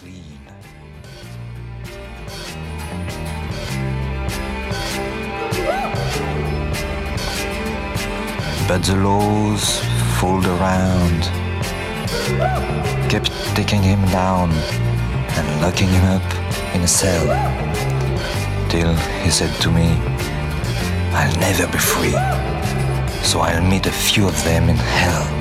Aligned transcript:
clean. 0.00 0.40
But 8.68 8.82
the 8.84 8.96
laws 8.96 9.80
fooled 10.18 10.46
around, 10.46 11.22
kept 13.10 13.30
taking 13.54 13.82
him 13.82 14.02
down 14.06 14.50
and 15.36 15.60
locking 15.60 15.88
him 15.88 16.04
up 16.16 16.28
in 16.74 16.82
a 16.82 16.88
cell. 16.88 17.26
Till 18.70 18.94
he 19.22 19.30
said 19.30 19.52
to 19.62 19.70
me, 19.70 19.88
I'll 21.12 21.36
never 21.40 21.66
be 21.66 21.78
free, 21.78 22.16
so 23.22 23.40
I'll 23.40 23.68
meet 23.68 23.86
a 23.86 23.92
few 23.92 24.28
of 24.28 24.44
them 24.44 24.68
in 24.68 24.76
hell. 24.76 25.39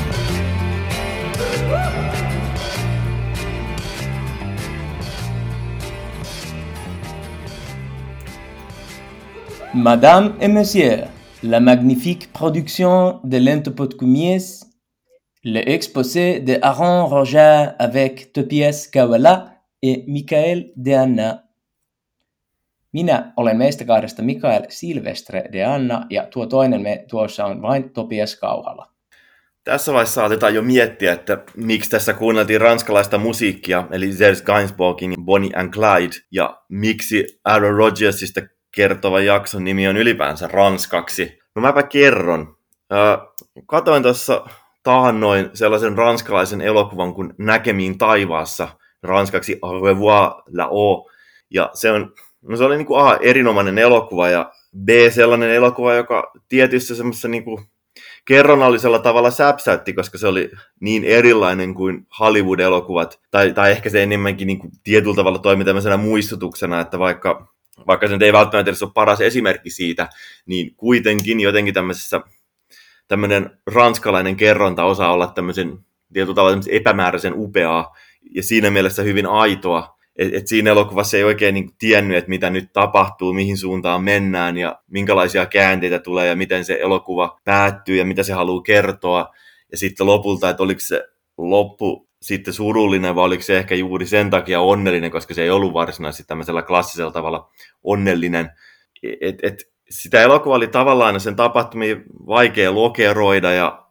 Madame 9.73 10.33
et 10.41 10.47
Monsieur, 10.47 11.05
la 11.43 11.59
magnifique 11.59 12.33
production 12.33 13.21
de 13.23 13.37
l'Entopotkumies, 13.37 14.63
le 15.43 15.59
exposé 15.69 16.39
de 16.39 16.57
Aaron 16.61 17.07
Roger 17.07 17.67
avec 17.77 18.33
Topias 18.33 18.87
Kawala 18.91 19.53
et 19.83 20.03
Mikael 20.07 20.71
Deanna. 20.85 21.43
Minä 22.91 23.33
olen 23.37 23.57
meistä 23.57 23.85
kahdesta 23.85 24.21
Mikael 24.21 24.63
Silvestre 24.69 25.43
de 25.51 25.65
Anna 25.65 26.05
ja 26.09 26.27
tuo 26.27 26.45
toinen 26.45 26.81
me 26.81 27.05
tuossa 27.09 27.45
on 27.45 27.61
vain 27.61 27.89
Topias 27.89 28.35
Kauhala. 28.35 28.91
Tässä 29.63 29.93
vaiheessa 29.93 30.13
saatetaan 30.13 30.55
jo 30.55 30.61
miettiä, 30.61 31.13
että 31.13 31.43
miksi 31.57 31.89
tässä 31.89 32.13
kuunneltiin 32.13 32.61
ranskalaista 32.61 33.17
musiikkia, 33.17 33.87
eli 33.91 34.13
Serge 34.13 34.41
Gainsbourgin 34.41 35.13
Bonnie 35.25 35.51
and 35.55 35.73
Clyde, 35.73 36.15
ja 36.31 36.61
miksi 36.69 37.39
Aaron 37.45 37.75
Rodgersista 37.75 38.41
kertova 38.75 39.19
jakson 39.19 39.63
nimi 39.63 39.87
on 39.87 39.97
ylipäänsä 39.97 40.47
ranskaksi. 40.47 41.39
No 41.55 41.61
mäpä 41.61 41.83
kerron. 41.83 42.57
katoin 43.65 44.03
tuossa 44.03 44.45
taannoin 44.83 45.49
sellaisen 45.53 45.97
ranskalaisen 45.97 46.61
elokuvan 46.61 47.13
kuin 47.13 47.33
Näkemiin 47.37 47.97
taivaassa, 47.97 48.67
ranskaksi 49.03 49.59
Au 49.61 49.81
revoir 49.81 50.31
là-haut. 50.53 51.11
Ja 51.49 51.69
se, 51.73 51.91
on, 51.91 52.13
no 52.41 52.57
se 52.57 52.63
oli 52.63 52.77
niin 52.77 52.87
kuin 52.87 53.05
A, 53.05 53.17
erinomainen 53.21 53.77
elokuva 53.77 54.29
ja 54.29 54.51
B, 54.85 54.89
sellainen 55.09 55.51
elokuva, 55.51 55.93
joka 55.93 56.31
tietyssä 56.47 56.95
semmoisessa 56.95 57.27
niin 57.27 57.43
kuin 57.43 57.65
kerronnallisella 58.25 58.99
tavalla 58.99 59.31
säpsäytti, 59.31 59.93
koska 59.93 60.17
se 60.17 60.27
oli 60.27 60.51
niin 60.79 61.03
erilainen 61.03 61.73
kuin 61.73 62.07
Hollywood-elokuvat, 62.19 63.19
tai, 63.31 63.53
tai 63.53 63.71
ehkä 63.71 63.89
se 63.89 64.03
enemmänkin 64.03 64.47
niin 64.47 64.59
kuin 64.59 64.71
tietyllä 64.83 65.15
tavalla 65.15 65.39
toimi 65.39 65.65
tämmöisenä 65.65 65.97
muistutuksena, 65.97 66.79
että 66.79 66.99
vaikka, 66.99 67.53
vaikka 67.87 68.07
se 68.07 68.13
nyt 68.13 68.21
ei 68.21 68.33
välttämättä 68.33 68.69
edes 68.69 68.83
ole 68.83 68.91
paras 68.93 69.21
esimerkki 69.21 69.69
siitä, 69.69 70.09
niin 70.45 70.75
kuitenkin 70.75 71.39
jotenkin 71.39 71.73
tämmöisessä 71.73 72.21
tämmöinen 73.07 73.59
ranskalainen 73.73 74.35
kerronta 74.35 74.83
osaa 74.83 75.13
olla 75.13 75.27
tämmöisen 75.27 75.79
tietyllä 76.13 76.35
tavalla 76.35 76.61
epämääräisen 76.69 77.33
upeaa, 77.35 77.95
ja 78.35 78.43
siinä 78.43 78.69
mielessä 78.69 79.03
hyvin 79.03 79.25
aitoa, 79.25 79.99
et, 80.15 80.33
et 80.33 80.47
siinä 80.47 80.71
elokuvassa 80.71 81.17
ei 81.17 81.23
oikein 81.23 81.53
niin 81.53 81.69
tiennyt, 81.77 82.17
että 82.17 82.29
mitä 82.29 82.49
nyt 82.49 82.73
tapahtuu, 82.73 83.33
mihin 83.33 83.57
suuntaan 83.57 84.03
mennään 84.03 84.57
ja 84.57 84.79
minkälaisia 84.87 85.45
käänteitä 85.45 85.99
tulee 85.99 86.27
ja 86.27 86.35
miten 86.35 86.65
se 86.65 86.79
elokuva 86.81 87.39
päättyy 87.43 87.95
ja 87.95 88.05
mitä 88.05 88.23
se 88.23 88.33
haluaa 88.33 88.61
kertoa. 88.61 89.33
Ja 89.71 89.77
sitten 89.77 90.05
lopulta, 90.07 90.49
että 90.49 90.63
oliko 90.63 90.79
se 90.79 91.07
loppu 91.37 92.08
sitten 92.21 92.53
surullinen 92.53 93.15
vai 93.15 93.25
oliko 93.25 93.43
se 93.43 93.57
ehkä 93.57 93.75
juuri 93.75 94.05
sen 94.05 94.29
takia 94.29 94.61
onnellinen, 94.61 95.11
koska 95.11 95.33
se 95.33 95.43
ei 95.43 95.49
ollut 95.49 95.73
varsinaisesti 95.73 96.23
tämmöisellä 96.27 96.61
klassisella 96.61 97.11
tavalla 97.11 97.51
onnellinen. 97.83 98.51
Et, 99.21 99.35
et, 99.43 99.69
sitä 99.89 100.21
elokuva 100.21 100.55
oli 100.55 100.67
tavallaan 100.67 101.19
sen 101.19 101.35
tapahtumia 101.35 101.95
vaikea 102.27 102.75
lokeroida 102.75 103.51
ja 103.51 103.85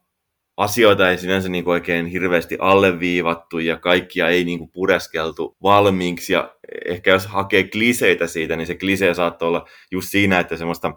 asioita 0.56 1.10
ei 1.10 1.18
sinänsä 1.18 1.48
niin 1.48 1.68
oikein 1.68 2.06
hirveästi 2.06 2.56
alleviivattu 2.60 3.58
ja 3.58 3.76
kaikkia 3.76 4.28
ei 4.28 4.44
niin 4.44 4.58
kuin 4.58 4.70
pureskeltu 4.70 5.56
valmiiksi. 5.62 6.32
Ja 6.32 6.54
ehkä 6.86 7.10
jos 7.10 7.26
hakee 7.26 7.64
kliseitä 7.64 8.26
siitä, 8.26 8.56
niin 8.56 8.66
se 8.66 8.74
klisee 8.74 9.14
saattoi 9.14 9.48
olla 9.48 9.68
just 9.90 10.08
siinä, 10.08 10.40
että 10.40 10.56
semmoista 10.56 10.92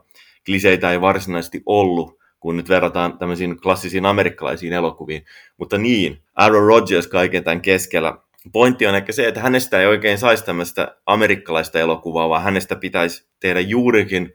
kliseitä 0.45 0.91
ei 0.91 1.01
varsinaisesti 1.01 1.61
ollut, 1.65 2.20
kun 2.41 2.57
nyt 2.57 2.69
verrataan 2.69 3.17
tämmöisiin 3.17 3.61
klassisiin 3.61 4.05
amerikkalaisiin 4.05 4.73
elokuviin. 4.73 5.25
Mutta 5.57 5.77
niin, 5.77 6.21
Aaron 6.35 6.67
Rodgers 6.67 7.07
kaiken 7.07 7.43
tämän 7.43 7.61
keskellä. 7.61 8.17
Pointti 8.51 8.87
on 8.87 8.95
ehkä 8.95 9.11
se, 9.11 9.27
että 9.27 9.39
hänestä 9.39 9.79
ei 9.79 9.87
oikein 9.87 10.17
saisi 10.17 10.45
tämmöistä 10.45 10.95
amerikkalaista 11.05 11.79
elokuvaa, 11.79 12.29
vaan 12.29 12.43
hänestä 12.43 12.75
pitäisi 12.75 13.27
tehdä 13.39 13.59
juurikin 13.59 14.33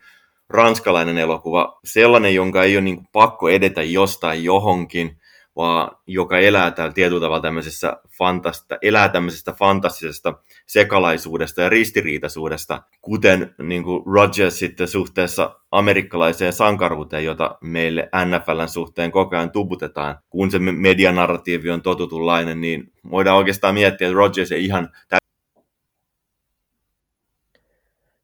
ranskalainen 0.49 1.19
elokuva, 1.19 1.81
sellainen, 1.85 2.35
jonka 2.35 2.63
ei 2.63 2.77
ole 2.77 2.85
niin 2.85 3.09
pakko 3.13 3.49
edetä 3.49 3.83
jostain 3.83 4.45
johonkin, 4.45 5.17
vaan 5.57 5.97
joka 6.07 6.39
elää 6.39 6.71
täällä 6.71 6.93
tietyllä 6.93 7.21
tavalla 7.21 7.43
tämmöisessä 7.43 7.97
fantasta, 8.19 8.79
elää 8.83 9.09
tämmöisestä 9.09 9.53
fantastisesta 9.53 10.35
sekalaisuudesta 10.67 11.63
ja 11.63 11.69
ristiriitaisuudesta, 11.69 12.83
kuten 13.01 13.55
niin 13.63 13.85
kuin 13.85 14.03
Rogers 14.07 14.59
sitten 14.59 14.89
suhteessa 14.89 15.61
amerikkalaiseen 15.71 16.53
sankaruuteen, 16.53 17.25
jota 17.25 17.59
meille 17.61 18.09
NFLn 18.25 18.69
suhteen 18.69 19.11
koko 19.11 19.37
ajan 19.37 19.51
tubutetaan. 19.51 20.19
Kun 20.31 20.51
se 20.51 20.59
medianarratiivi 20.59 21.71
on 21.71 21.83
totutunlainen, 21.83 22.61
niin 22.61 22.93
voidaan 23.11 23.37
oikeastaan 23.37 23.75
miettiä, 23.75 24.09
että 24.09 24.17
Rogers 24.17 24.53
ei 24.53 24.65
ihan 24.65 24.89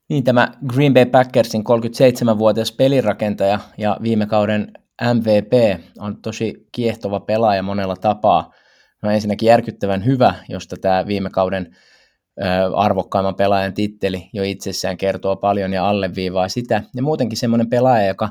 Niin 0.09 0.25
tämä 0.25 0.48
Green 0.66 0.94
Bay 0.94 1.06
Packersin 1.06 1.62
37-vuotias 1.62 2.72
pelirakentaja 2.72 3.59
ja 3.78 3.97
viime 4.03 4.26
kauden 4.26 4.72
MVP 5.14 5.80
on 5.98 6.22
tosi 6.22 6.69
kiehtova 6.72 7.20
pelaaja 7.20 7.62
monella 7.62 7.97
tapaa. 7.97 8.53
No 9.03 9.10
ensinnäkin 9.10 9.47
järkyttävän 9.47 10.04
hyvä, 10.04 10.34
josta 10.48 10.76
tämä 10.76 11.06
viime 11.06 11.30
kauden 11.30 11.76
arvokkaimman 12.76 13.34
pelaajan 13.34 13.75
titteli 13.75 14.30
jo 14.32 14.42
itsessään 14.42 14.97
kertoo 14.97 15.36
paljon 15.36 15.72
ja 15.72 15.88
alleviivaa 15.88 16.48
sitä. 16.48 16.82
Ja 16.94 17.03
muutenkin 17.03 17.38
semmoinen 17.38 17.70
pelaaja, 17.70 18.06
joka 18.06 18.28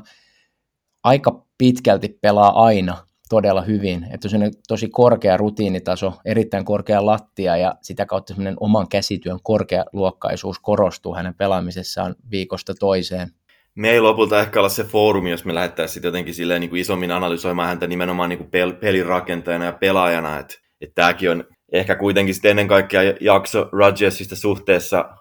aika 1.04 1.46
pitkälti 1.58 2.18
pelaa 2.20 2.64
aina 2.64 3.06
todella 3.28 3.62
hyvin. 3.62 4.06
Että 4.10 4.28
on 4.34 4.52
tosi 4.68 4.88
korkea 4.88 5.36
rutiinitaso, 5.36 6.14
erittäin 6.24 6.64
korkea 6.64 7.06
lattia 7.06 7.56
ja 7.56 7.74
sitä 7.82 8.06
kautta 8.06 8.34
semmoinen 8.34 8.56
oman 8.60 8.88
käsityön 8.88 9.38
korkealuokkaisuus 9.42 10.58
korostuu 10.58 11.14
hänen 11.14 11.34
pelaamisessaan 11.34 12.14
viikosta 12.30 12.74
toiseen. 12.74 13.30
Me 13.74 13.90
ei 13.90 14.00
lopulta 14.00 14.40
ehkä 14.40 14.58
olla 14.60 14.68
se 14.68 14.84
foorumi, 14.84 15.30
jos 15.30 15.44
me 15.44 15.54
lähdettäisiin 15.54 16.02
jotenkin 16.02 16.34
silleen 16.34 16.60
niin 16.60 16.70
kuin 16.70 16.80
isommin 16.80 17.12
analysoimaan 17.12 17.68
häntä 17.68 17.86
nimenomaan 17.86 18.28
niin 18.28 18.38
kuin 18.38 18.50
pel- 18.50 18.76
pelirakentajana 18.80 19.64
ja 19.64 19.72
pelaajana. 19.72 20.38
Että 20.38 20.54
että 20.80 20.94
tämäkin 20.94 21.30
on 21.30 21.44
ehkä 21.72 21.94
kuitenkin 21.94 22.34
sitten 22.34 22.50
ennen 22.50 22.68
kaikkea 22.68 23.02
jakso 23.20 23.68
Rodgersista 23.72 24.36
suhteessa 24.36 25.16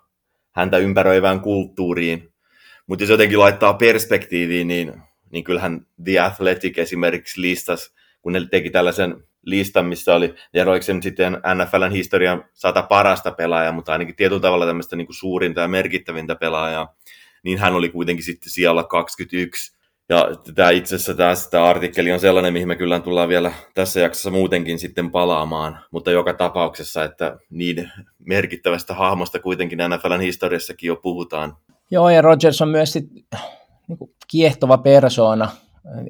häntä 0.56 0.78
ympäröivään 0.78 1.40
kulttuuriin. 1.40 2.34
Mutta 2.88 3.04
jos 3.04 3.10
jotenkin 3.10 3.40
laittaa 3.40 3.74
perspektiiviin, 3.74 4.68
niin, 4.68 4.94
niin 5.32 5.44
kyllähän 5.44 5.86
The 6.04 6.20
Athletic 6.20 6.78
esimerkiksi 6.78 7.42
listasi 7.42 7.94
kun 8.22 8.34
ne 8.34 8.48
teki 8.52 8.70
tällaisen 8.70 9.24
listan, 9.46 9.86
missä 9.86 10.16
oli, 10.16 10.36
ja 10.54 10.64
oliko 10.64 10.84
se 10.84 10.96
sitten 11.02 11.34
NFLn 11.34 11.92
historian 11.92 12.44
sata 12.54 12.84
parasta 12.84 13.32
pelaajaa, 13.32 13.72
mutta 13.72 13.92
ainakin 13.92 14.16
tietyllä 14.16 14.42
tavalla 14.42 14.66
tämmöistä 14.66 14.96
niin 14.96 15.08
kuin 15.08 15.16
suurinta 15.16 15.62
ja 15.62 15.68
merkittävintä 15.68 16.36
pelaajaa, 16.36 16.96
niin 17.44 17.58
hän 17.58 17.74
oli 17.74 17.90
kuitenkin 17.90 18.26
sitten 18.26 18.52
siellä 18.52 18.84
21. 18.84 19.82
Ja 20.10 20.30
tämä 20.56 20.70
itse 20.70 20.96
asiassa 20.96 21.14
tämä, 21.14 21.34
tämä 21.52 21.64
artikkeli 21.66 22.12
on 22.12 22.20
sellainen, 22.20 22.54
mihin 22.54 22.68
me 22.68 22.76
kyllä 22.76 23.00
tullaan 23.00 23.30
vielä 23.30 23.54
tässä 23.74 24.00
jaksossa 24.00 24.32
muutenkin 24.32 24.80
sitten 24.80 25.12
palaamaan, 25.12 25.80
mutta 25.92 26.12
joka 26.12 26.34
tapauksessa, 26.34 27.04
että 27.04 27.38
niin 27.50 27.92
merkittävästä 28.20 28.94
hahmosta 28.94 29.40
kuitenkin 29.40 29.80
NFLn 29.80 30.22
historiassakin 30.22 30.88
jo 30.88 30.96
puhutaan. 30.96 31.58
Joo, 31.92 32.10
ja 32.10 32.22
Rogers 32.22 32.62
on 32.62 32.70
myös 32.70 32.94
sit, 32.94 33.06
niin 33.88 33.98
kuin 33.98 34.12
kiehtova 34.28 34.78
persoona, 34.78 35.52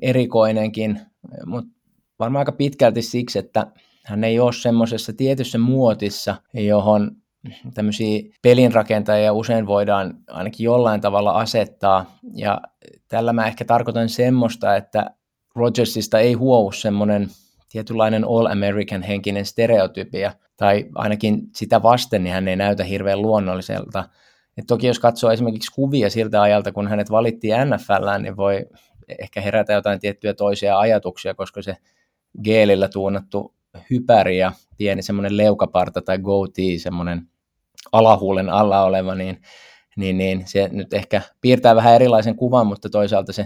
erikoinenkin, 0.01 0.99
mutta 1.45 1.71
varmaan 2.19 2.41
aika 2.41 2.51
pitkälti 2.51 3.01
siksi, 3.01 3.39
että 3.39 3.67
hän 4.05 4.23
ei 4.23 4.39
ole 4.39 4.53
semmoisessa 4.53 5.13
tietyssä 5.13 5.57
muotissa, 5.57 6.35
johon 6.53 7.11
tämmöisiä 7.73 8.21
pelinrakentajia 8.41 9.33
usein 9.33 9.67
voidaan 9.67 10.13
ainakin 10.27 10.63
jollain 10.63 11.01
tavalla 11.01 11.31
asettaa. 11.31 12.17
Ja 12.33 12.61
tällä 13.07 13.33
mä 13.33 13.47
ehkä 13.47 13.65
tarkoitan 13.65 14.09
semmoista, 14.09 14.75
että 14.75 15.05
Rogersista 15.55 16.19
ei 16.19 16.33
huou 16.33 16.71
semmoinen 16.71 17.27
tietynlainen 17.69 18.23
All-American 18.23 19.01
henkinen 19.01 19.45
stereotypia, 19.45 20.31
tai 20.57 20.85
ainakin 20.95 21.41
sitä 21.55 21.83
vasten 21.83 22.23
niin 22.23 22.33
hän 22.33 22.47
ei 22.47 22.55
näytä 22.55 22.83
hirveän 22.83 23.21
luonnolliselta. 23.21 24.09
Et 24.57 24.67
toki 24.67 24.87
jos 24.87 24.99
katsoo 24.99 25.31
esimerkiksi 25.31 25.71
kuvia 25.71 26.09
siltä 26.09 26.41
ajalta, 26.41 26.71
kun 26.71 26.87
hänet 26.87 27.11
valittiin 27.11 27.53
NFLään, 27.69 28.21
niin 28.21 28.37
voi 28.37 28.65
ehkä 29.19 29.41
herätä 29.41 29.73
jotain 29.73 29.99
tiettyjä 29.99 30.33
toisia 30.33 30.79
ajatuksia, 30.79 31.33
koska 31.33 31.61
se 31.61 31.77
geelillä 32.43 32.89
tuunnattu 32.89 33.53
hypäri 33.89 34.37
ja 34.37 34.51
pieni 34.77 35.01
semmoinen 35.01 35.37
leukaparta 35.37 36.01
tai 36.01 36.19
goatee, 36.19 36.77
semmoinen 36.77 37.30
alahuulen 37.91 38.49
alla 38.49 38.83
oleva, 38.83 39.15
niin, 39.15 39.41
niin, 39.95 40.17
niin 40.17 40.43
se 40.45 40.69
nyt 40.71 40.93
ehkä 40.93 41.21
piirtää 41.41 41.75
vähän 41.75 41.95
erilaisen 41.95 42.35
kuvan, 42.35 42.67
mutta 42.67 42.89
toisaalta 42.89 43.33
se 43.33 43.45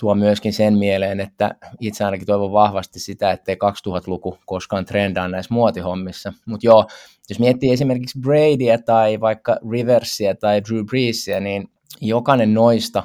tuo 0.00 0.14
myöskin 0.14 0.52
sen 0.52 0.78
mieleen, 0.78 1.20
että 1.20 1.54
itse 1.80 2.04
ainakin 2.04 2.26
toivon 2.26 2.52
vahvasti 2.52 3.00
sitä, 3.00 3.30
ettei 3.30 3.54
2000-luku 3.54 4.38
koskaan 4.46 4.84
trendaa 4.84 5.28
näissä 5.28 5.54
muotihommissa. 5.54 6.32
Mutta 6.46 6.66
joo, 6.66 6.86
jos 7.28 7.38
miettii 7.38 7.72
esimerkiksi 7.72 8.20
Bradyä 8.20 8.78
tai 8.78 9.20
vaikka 9.20 9.56
Riversia 9.70 10.34
tai 10.34 10.62
Drew 10.64 10.84
Breesia, 10.84 11.40
niin 11.40 11.68
jokainen 12.00 12.54
noista 12.54 13.02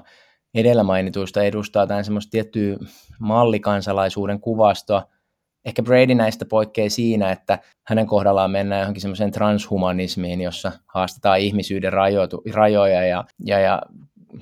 edellä 0.53 0.83
mainituista 0.83 1.43
edustaa 1.43 1.87
tämän 1.87 2.05
semmoista 2.05 2.31
tiettyä 2.31 2.77
mallikansalaisuuden 3.19 4.39
kuvastoa. 4.39 5.03
Ehkä 5.67 5.83
Brady 5.83 6.15
näistä 6.15 6.45
poikkeaa 6.45 6.89
siinä, 6.89 7.31
että 7.31 7.59
hänen 7.87 8.07
kohdallaan 8.07 8.51
mennään 8.51 8.81
johonkin 8.81 9.01
semmoiseen 9.01 9.31
transhumanismiin, 9.31 10.41
jossa 10.41 10.71
haastetaan 10.85 11.39
ihmisyyden 11.39 11.93
rajoitu, 11.93 12.43
rajoja 12.53 13.05
ja, 13.05 13.25
ja, 13.45 13.59
ja 13.59 13.81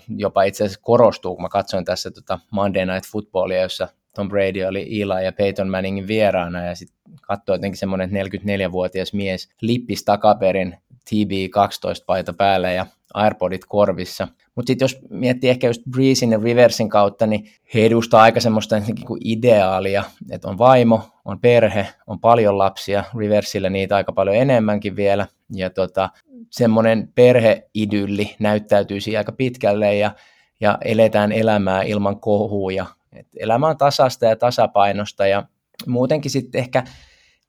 jopa 0.09 0.43
itse 0.43 0.63
asiassa 0.63 0.81
korostuu, 0.83 1.35
kun 1.35 1.41
mä 1.41 1.49
katsoin 1.49 1.85
tässä 1.85 2.11
tota 2.11 2.39
Monday 2.51 2.85
Night 2.85 3.11
Footballia, 3.11 3.61
jossa 3.61 3.87
Tom 4.15 4.29
Brady 4.29 4.63
oli 4.63 5.01
Eli 5.01 5.25
ja 5.25 5.31
Peyton 5.31 5.69
Manningin 5.69 6.07
vieraana 6.07 6.65
ja 6.65 6.75
sitten 6.75 6.97
katsoi 7.21 7.55
jotenkin 7.55 7.77
semmoinen 7.77 8.09
44-vuotias 8.09 9.13
mies 9.13 9.49
lippis 9.61 10.03
takaperin 10.03 10.77
TB12-paita 11.09 12.33
päällä 12.33 12.71
ja 12.71 12.85
AirPodit 13.13 13.65
korvissa. 13.67 14.27
Mutta 14.55 14.67
sitten 14.67 14.83
jos 14.83 14.97
miettii 15.09 15.49
ehkä 15.49 15.67
just 15.67 15.81
Breezin 15.89 16.31
ja 16.31 16.39
Riversin 16.43 16.89
kautta, 16.89 17.27
niin 17.27 17.49
he 17.73 17.85
edustaa 17.85 18.21
aika 18.21 18.39
semmoista 18.39 18.75
kuin 19.07 19.21
ideaalia, 19.23 20.03
että 20.31 20.47
on 20.47 20.57
vaimo, 20.57 21.01
on 21.25 21.39
perhe, 21.39 21.87
on 22.07 22.19
paljon 22.19 22.57
lapsia, 22.57 23.03
Riversillä 23.17 23.69
niitä 23.69 23.95
aika 23.95 24.13
paljon 24.13 24.35
enemmänkin 24.35 24.95
vielä, 24.95 25.27
ja 25.53 25.69
tota, 25.69 26.09
semmoinen 26.49 27.11
perheidylli 27.15 28.35
näyttäytyy 28.39 29.01
siinä 29.01 29.19
aika 29.19 29.31
pitkälle, 29.31 29.95
ja, 29.95 30.11
ja 30.59 30.77
eletään 30.85 31.31
elämää 31.31 31.83
ilman 31.83 32.19
kohuja. 32.19 32.85
Et 33.13 33.27
elämä 33.37 33.67
on 33.67 33.77
tasasta 33.77 34.25
ja 34.25 34.35
tasapainosta, 34.35 35.27
ja 35.27 35.43
muutenkin 35.87 36.31
sitten 36.31 36.59
ehkä 36.59 36.83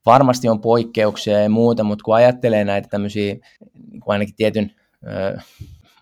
varmasti 0.07 0.49
on 0.49 0.61
poikkeuksia 0.61 1.41
ja 1.41 1.51
muuta, 1.51 1.85
mutta 1.85 2.03
kun 2.03 2.15
ajattelee 2.15 2.65
näitä 2.65 2.89
tämmöisiä, 2.89 3.35
niin 3.91 4.03
ainakin 4.07 4.35
tietyn 4.37 4.73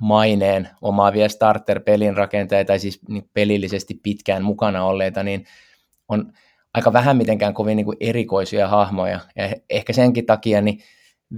maineen 0.01 0.69
omaavia 0.83 1.29
starter-pelin 1.29 2.17
rakenteita, 2.17 2.67
tai 2.69 2.79
siis 2.79 3.01
niin 3.09 3.31
pelillisesti 3.33 4.01
pitkään 4.03 4.45
mukana 4.45 4.85
olleita, 4.85 5.23
niin 5.23 5.45
on 6.09 6.33
aika 6.75 6.93
vähän 6.93 7.17
mitenkään 7.17 7.55
kovin 7.55 7.77
niin 7.77 7.85
kuin 7.85 7.97
erikoisia 8.01 8.69
hahmoja. 8.69 9.21
Ja 9.37 9.53
ehkä 9.71 9.93
senkin 9.93 10.27
takia 10.27 10.61
niin 10.61 10.79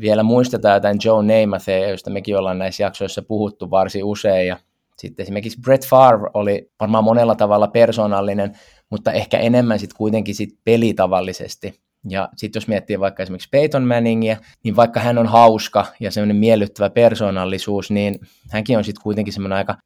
vielä 0.00 0.22
muistetaan 0.22 0.74
jotain 0.74 0.98
Joe 1.04 1.22
Namathia, 1.22 1.88
josta 1.88 2.10
mekin 2.10 2.38
ollaan 2.38 2.58
näissä 2.58 2.82
jaksoissa 2.82 3.22
puhuttu 3.22 3.70
varsin 3.70 4.04
usein. 4.04 4.46
Ja 4.48 4.56
sitten 4.98 5.22
esimerkiksi 5.24 5.60
Brett 5.60 5.86
Favre 5.86 6.30
oli 6.34 6.70
varmaan 6.80 7.04
monella 7.04 7.34
tavalla 7.34 7.68
persoonallinen, 7.68 8.58
mutta 8.90 9.12
ehkä 9.12 9.38
enemmän 9.38 9.78
sitten 9.78 9.96
kuitenkin 9.96 10.34
sit 10.34 10.58
pelitavallisesti. 10.64 11.85
Ja 12.08 12.28
sitten 12.36 12.60
jos 12.60 12.68
miettii 12.68 13.00
vaikka 13.00 13.22
esimerkiksi 13.22 13.48
Peyton 13.50 13.84
Manningia, 13.84 14.36
niin 14.62 14.76
vaikka 14.76 15.00
hän 15.00 15.18
on 15.18 15.26
hauska 15.26 15.86
ja 16.00 16.10
semmoinen 16.10 16.36
miellyttävä 16.36 16.90
persoonallisuus, 16.90 17.90
niin 17.90 18.18
hänkin 18.52 18.78
on 18.78 18.84
sitten 18.84 19.02
kuitenkin 19.02 19.32
semmoinen 19.32 19.58
aika 19.58 19.76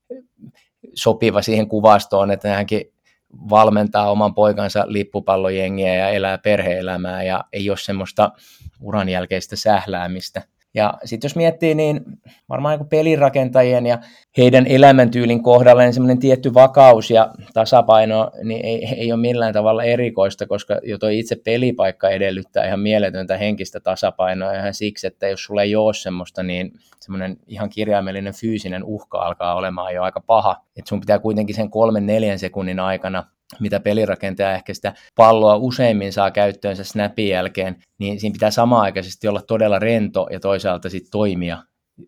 sopiva 0.95 1.43
siihen 1.43 1.69
kuvastoon, 1.69 2.31
että 2.31 2.49
hänkin 2.49 2.83
valmentaa 3.51 4.11
oman 4.11 4.35
poikansa 4.35 4.85
lippupallojengiä 4.87 5.95
ja 5.95 6.09
elää 6.09 6.39
perheelämää 6.39 7.23
ja 7.23 7.45
ei 7.53 7.71
ole 7.71 7.79
semmoista 7.79 8.31
uran 8.81 9.09
jälkeistä 9.09 9.57
sähläämistä. 9.57 10.43
Ja 10.75 10.95
sitten 11.05 11.29
jos 11.29 11.37
miettii, 11.37 11.75
niin 11.75 12.01
varmaan 12.49 12.79
niin 12.79 12.89
pelirakentajien 12.89 13.87
ja 13.87 13.99
heidän 14.37 14.67
elämäntyylin 14.67 15.43
kohdalla 15.43 15.83
niin 15.83 15.93
semmoinen 15.93 16.19
tietty 16.19 16.55
vakaus 16.55 17.11
ja 17.11 17.31
tasapaino 17.55 18.31
niin 18.45 18.65
ei, 18.65 18.87
ei 18.97 19.13
ole 19.13 19.21
millään 19.21 19.53
tavalla 19.53 19.85
erikoista, 19.85 20.47
koska 20.47 20.79
jo 20.83 20.99
tuo 20.99 21.09
itse 21.09 21.37
pelipaikka 21.37 22.09
edellyttää 22.09 22.67
ihan 22.67 22.81
mieletöntä 22.81 23.37
henkistä 23.37 23.81
tasapainoa 23.81 24.53
ihan 24.53 24.75
siksi, 24.75 25.07
että 25.07 25.29
jos 25.29 25.45
sulla 25.45 25.63
ei 25.63 25.77
ole 25.77 25.95
semmoista, 25.95 26.43
niin 26.43 26.73
semmoinen 27.01 27.37
ihan 27.47 27.71
kirjaimellinen 27.71 28.35
fyysinen 28.35 28.85
uhka 28.85 29.19
alkaa 29.19 29.55
olemaan 29.55 29.95
jo 29.95 30.03
aika 30.03 30.21
paha. 30.21 30.57
Että 30.77 30.89
sun 30.89 31.01
pitää 31.01 31.19
kuitenkin 31.19 31.57
sen 31.57 31.71
kolmen 31.71 32.07
neljän 32.07 32.39
sekunnin 32.39 32.81
aikana 32.81 33.25
mitä 33.61 33.81
pelirakentaja 33.81 34.53
ehkä 34.53 34.75
sitä 34.75 34.95
palloa 35.15 35.57
useimmin 35.57 36.13
saa 36.13 36.31
käyttöönsä 36.31 36.85
snapin 36.85 37.29
jälkeen, 37.29 37.77
niin 37.99 38.21
siinä 38.21 38.33
pitää 38.33 38.51
samaaikaisesti 38.51 39.29
olla 39.29 39.43
todella 39.43 39.79
rento 39.79 40.27
ja 40.31 40.41
toisaalta 40.41 40.91
sitten 40.91 41.11
toimia 41.11 41.63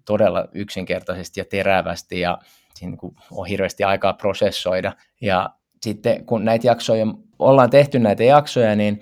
todella 0.05 0.49
yksinkertaisesti 0.55 1.41
ja 1.41 1.45
terävästi 1.45 2.21
ja 2.21 2.39
siinä 2.75 2.97
niin 3.03 3.15
on 3.31 3.47
hirveästi 3.47 3.85
aikaa 3.85 4.13
prosessoida. 4.13 4.93
Ja 5.21 5.51
sitten 5.83 6.27
kun 6.27 6.45
näitä 6.45 6.67
jaksoja, 6.67 7.07
ollaan 7.39 7.71
tehty 7.71 7.99
näitä 7.99 8.25
jaksoja, 8.25 8.77
niin 8.77 9.01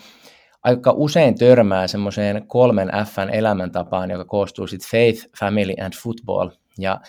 aika 0.63 0.93
usein 0.97 1.39
törmää 1.39 1.87
semmoiseen 1.87 2.45
kolmen 2.47 2.91
Fn 3.07 3.31
elämäntapaan, 3.33 4.11
joka 4.11 4.25
koostuu 4.25 4.67
sitten 4.67 4.91
faith, 4.91 5.27
family 5.41 5.75
and 5.85 5.93
football. 6.03 6.51
Ja 6.79 7.01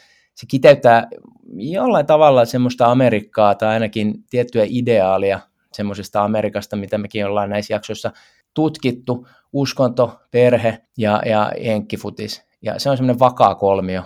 se 0.41 0.47
kiteyttää 0.47 1.07
jollain 1.53 2.05
tavalla 2.05 2.45
semmoista 2.45 2.91
Amerikkaa 2.91 3.55
tai 3.55 3.69
ainakin 3.69 4.23
tiettyä 4.29 4.63
ideaalia 4.67 5.39
semmoisesta 5.73 6.23
Amerikasta, 6.23 6.75
mitä 6.75 6.97
mekin 6.97 7.25
ollaan 7.25 7.49
näissä 7.49 7.73
jaksoissa 7.73 8.11
tutkittu, 8.53 9.27
uskonto, 9.53 10.19
perhe 10.31 10.77
ja, 10.97 11.21
ja 11.25 11.51
enkkifutis. 11.57 12.43
Ja 12.61 12.79
se 12.79 12.89
on 12.89 12.97
semmoinen 12.97 13.19
vakaa 13.19 13.55
kolmio 13.55 14.03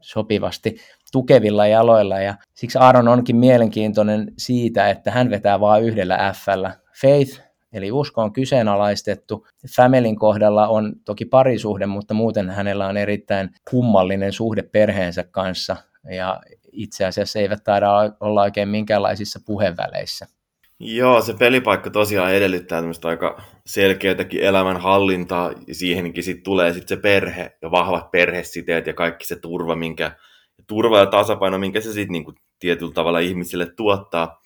sopivasti 0.00 0.76
tukevilla 1.12 1.66
jaloilla. 1.66 2.20
Ja 2.20 2.34
siksi 2.54 2.78
Aaron 2.78 3.08
onkin 3.08 3.36
mielenkiintoinen 3.36 4.32
siitä, 4.38 4.90
että 4.90 5.10
hän 5.10 5.30
vetää 5.30 5.60
vain 5.60 5.84
yhdellä 5.84 6.32
f 6.34 6.46
Faith, 7.00 7.45
eli 7.72 7.92
usko 7.92 8.22
on 8.22 8.32
kyseenalaistettu. 8.32 9.46
Familyn 9.76 10.16
kohdalla 10.16 10.68
on 10.68 10.92
toki 11.04 11.24
parisuhde, 11.24 11.86
mutta 11.86 12.14
muuten 12.14 12.50
hänellä 12.50 12.86
on 12.86 12.96
erittäin 12.96 13.50
kummallinen 13.70 14.32
suhde 14.32 14.62
perheensä 14.62 15.24
kanssa 15.30 15.76
ja 16.16 16.40
itse 16.72 17.04
asiassa 17.04 17.38
eivät 17.38 17.64
taida 17.64 17.90
olla 18.20 18.42
oikein 18.42 18.68
minkäänlaisissa 18.68 19.40
puheväleissä. 19.46 20.26
Joo, 20.80 21.20
se 21.20 21.34
pelipaikka 21.34 21.90
tosiaan 21.90 22.34
edellyttää 22.34 22.80
tämmöistä 22.80 23.08
aika 23.08 23.42
selkeätäkin 23.66 24.42
elämänhallintaa, 24.42 25.52
ja 25.66 25.74
siihenkin 25.74 26.24
sitten 26.24 26.44
tulee 26.44 26.72
sitten 26.72 26.96
se 26.96 27.02
perhe 27.02 27.56
ja 27.62 27.70
vahvat 27.70 28.10
perhesiteet 28.10 28.86
ja 28.86 28.94
kaikki 28.94 29.26
se 29.26 29.36
turva, 29.36 29.76
minkä, 29.76 30.16
turva 30.66 30.98
ja 30.98 31.06
tasapaino, 31.06 31.58
minkä 31.58 31.80
se 31.80 31.92
sitten 31.92 32.12
niinku 32.12 32.32
tietyllä 32.58 32.92
tavalla 32.92 33.18
ihmisille 33.18 33.66
tuottaa. 33.76 34.42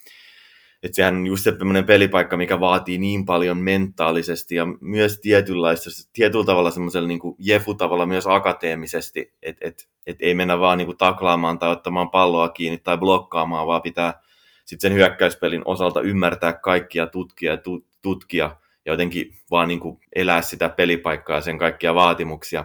Että 0.82 0.96
sehän 0.96 1.16
on 1.16 1.26
just 1.26 1.44
semmoinen 1.44 1.84
pelipaikka, 1.84 2.36
mikä 2.36 2.60
vaatii 2.60 2.98
niin 2.98 3.24
paljon 3.24 3.58
mentaalisesti 3.58 4.54
ja 4.54 4.66
myös 4.80 5.18
tietynlaista, 5.20 5.90
tietyllä 6.12 6.44
tavalla 6.44 6.70
semmoisella 6.70 7.08
niin 7.08 7.20
jefu-tavalla 7.38 8.06
myös 8.06 8.26
akateemisesti, 8.26 9.32
että 9.42 9.68
et, 9.68 9.88
et 10.06 10.16
ei 10.20 10.34
mennä 10.34 10.60
vaan 10.60 10.78
niin 10.78 10.86
kuin 10.86 10.98
taklaamaan 10.98 11.58
tai 11.58 11.70
ottamaan 11.70 12.10
palloa 12.10 12.48
kiinni 12.48 12.78
tai 12.78 12.98
blokkaamaan, 12.98 13.66
vaan 13.66 13.82
pitää 13.82 14.22
sitten 14.64 14.90
sen 14.90 14.96
hyökkäyspelin 14.96 15.62
osalta 15.64 16.00
ymmärtää 16.00 16.52
kaikkia 16.52 17.06
tutkia 17.06 17.52
ja 17.52 17.58
tutkia 18.02 18.56
ja 18.86 18.92
jotenkin 18.92 19.36
vaan 19.50 19.68
niin 19.68 19.80
kuin 19.80 20.00
elää 20.14 20.42
sitä 20.42 20.68
pelipaikkaa 20.68 21.36
ja 21.36 21.40
sen 21.40 21.58
kaikkia 21.58 21.94
vaatimuksia. 21.94 22.64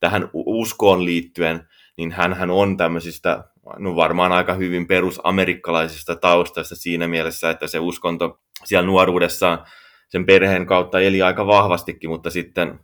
Tähän 0.00 0.30
uskoon 0.34 1.04
liittyen, 1.04 1.68
niin 1.96 2.12
hän 2.12 2.50
on 2.50 2.76
tämmöisistä 2.76 3.44
no 3.78 3.96
varmaan 3.96 4.32
aika 4.32 4.54
hyvin 4.54 4.86
perusamerikkalaisista 4.86 6.16
taustasta 6.16 6.76
siinä 6.76 7.08
mielessä, 7.08 7.50
että 7.50 7.66
se 7.66 7.78
uskonto 7.78 8.40
siellä 8.64 8.86
nuoruudessaan 8.86 9.58
sen 10.08 10.26
perheen 10.26 10.66
kautta 10.66 11.00
eli 11.00 11.22
aika 11.22 11.46
vahvastikin, 11.46 12.10
mutta 12.10 12.30
sitten 12.30 12.80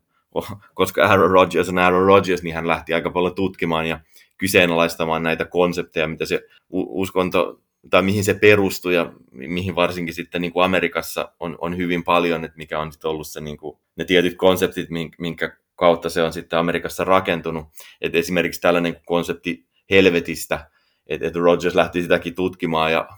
koska 0.74 1.06
Aaron 1.06 1.30
Rodgers 1.30 1.68
on 1.68 1.78
Aaron 1.78 2.06
Rodgers, 2.06 2.42
niin 2.42 2.54
hän 2.54 2.68
lähti 2.68 2.94
aika 2.94 3.10
paljon 3.10 3.34
tutkimaan 3.34 3.86
ja 3.86 4.00
kyseenalaistamaan 4.38 5.22
näitä 5.22 5.44
konsepteja, 5.44 6.08
mitä 6.08 6.26
se 6.26 6.40
uskonto 6.70 7.60
tai 7.90 8.02
mihin 8.02 8.24
se 8.24 8.34
perustuu 8.34 8.90
ja 8.90 9.12
mihin 9.30 9.74
varsinkin 9.74 10.14
sitten 10.14 10.40
niin 10.40 10.52
kuin 10.52 10.64
Amerikassa 10.64 11.32
on, 11.40 11.56
on 11.60 11.76
hyvin 11.76 12.04
paljon, 12.04 12.44
että 12.44 12.56
mikä 12.56 12.80
on 12.80 12.92
sitten 12.92 13.10
ollut 13.10 13.26
se, 13.26 13.40
niin 13.40 13.56
kuin, 13.56 13.78
ne 13.96 14.04
tietyt 14.04 14.36
konseptit, 14.36 14.88
minkä 15.18 15.56
kautta 15.74 16.10
se 16.10 16.22
on 16.22 16.32
sitten 16.32 16.58
Amerikassa 16.58 17.04
rakentunut. 17.04 17.66
Et 18.00 18.14
esimerkiksi 18.14 18.60
tällainen 18.60 18.96
konsepti 19.06 19.66
helvetistä, 19.92 20.70
että 21.06 21.26
et 21.26 21.36
Rogers 21.36 21.74
lähti 21.74 22.02
sitäkin 22.02 22.34
tutkimaan 22.34 22.92
ja 22.92 23.08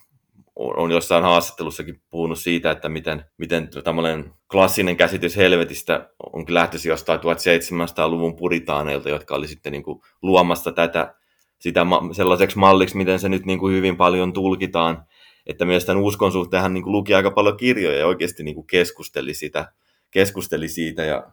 on 0.57 0.91
jossain 0.91 1.25
haastattelussakin 1.25 2.03
puhunut 2.11 2.39
siitä, 2.39 2.71
että 2.71 2.89
miten, 2.89 3.25
miten 3.39 3.69
tämmöinen 3.85 4.33
klassinen 4.51 4.97
käsitys 4.97 5.37
helvetistä 5.37 6.09
on 6.33 6.45
lähtöisin 6.49 6.91
jostain 6.91 7.21
1700-luvun 7.21 8.37
puritaaneilta, 8.37 9.09
jotka 9.09 9.35
oli 9.35 9.49
sitten 9.49 9.73
niin 9.73 9.83
kuin 9.83 10.01
luomassa 10.23 10.73
tätä 10.73 11.15
sitä 11.59 11.87
sellaiseksi 12.13 12.59
malliksi, 12.59 12.97
miten 12.97 13.19
se 13.19 13.29
nyt 13.29 13.47
niin 13.47 13.59
kuin 13.59 13.75
hyvin 13.75 13.97
paljon 13.97 14.33
tulkitaan. 14.33 15.05
Että 15.47 15.65
myös 15.65 15.85
tämän 15.85 16.03
uskon 16.03 16.33
suhteen 16.33 16.63
hän 16.63 16.75
niin 16.75 16.85
kuin 16.85 16.93
luki 16.93 17.15
aika 17.15 17.31
paljon 17.31 17.57
kirjoja 17.57 17.99
ja 17.99 18.07
oikeasti 18.07 18.43
niin 18.43 18.55
kuin 18.55 18.67
keskusteli, 18.67 19.35
sitä, 19.35 19.73
keskusteli 20.11 20.69
siitä 20.69 21.05
ja 21.05 21.27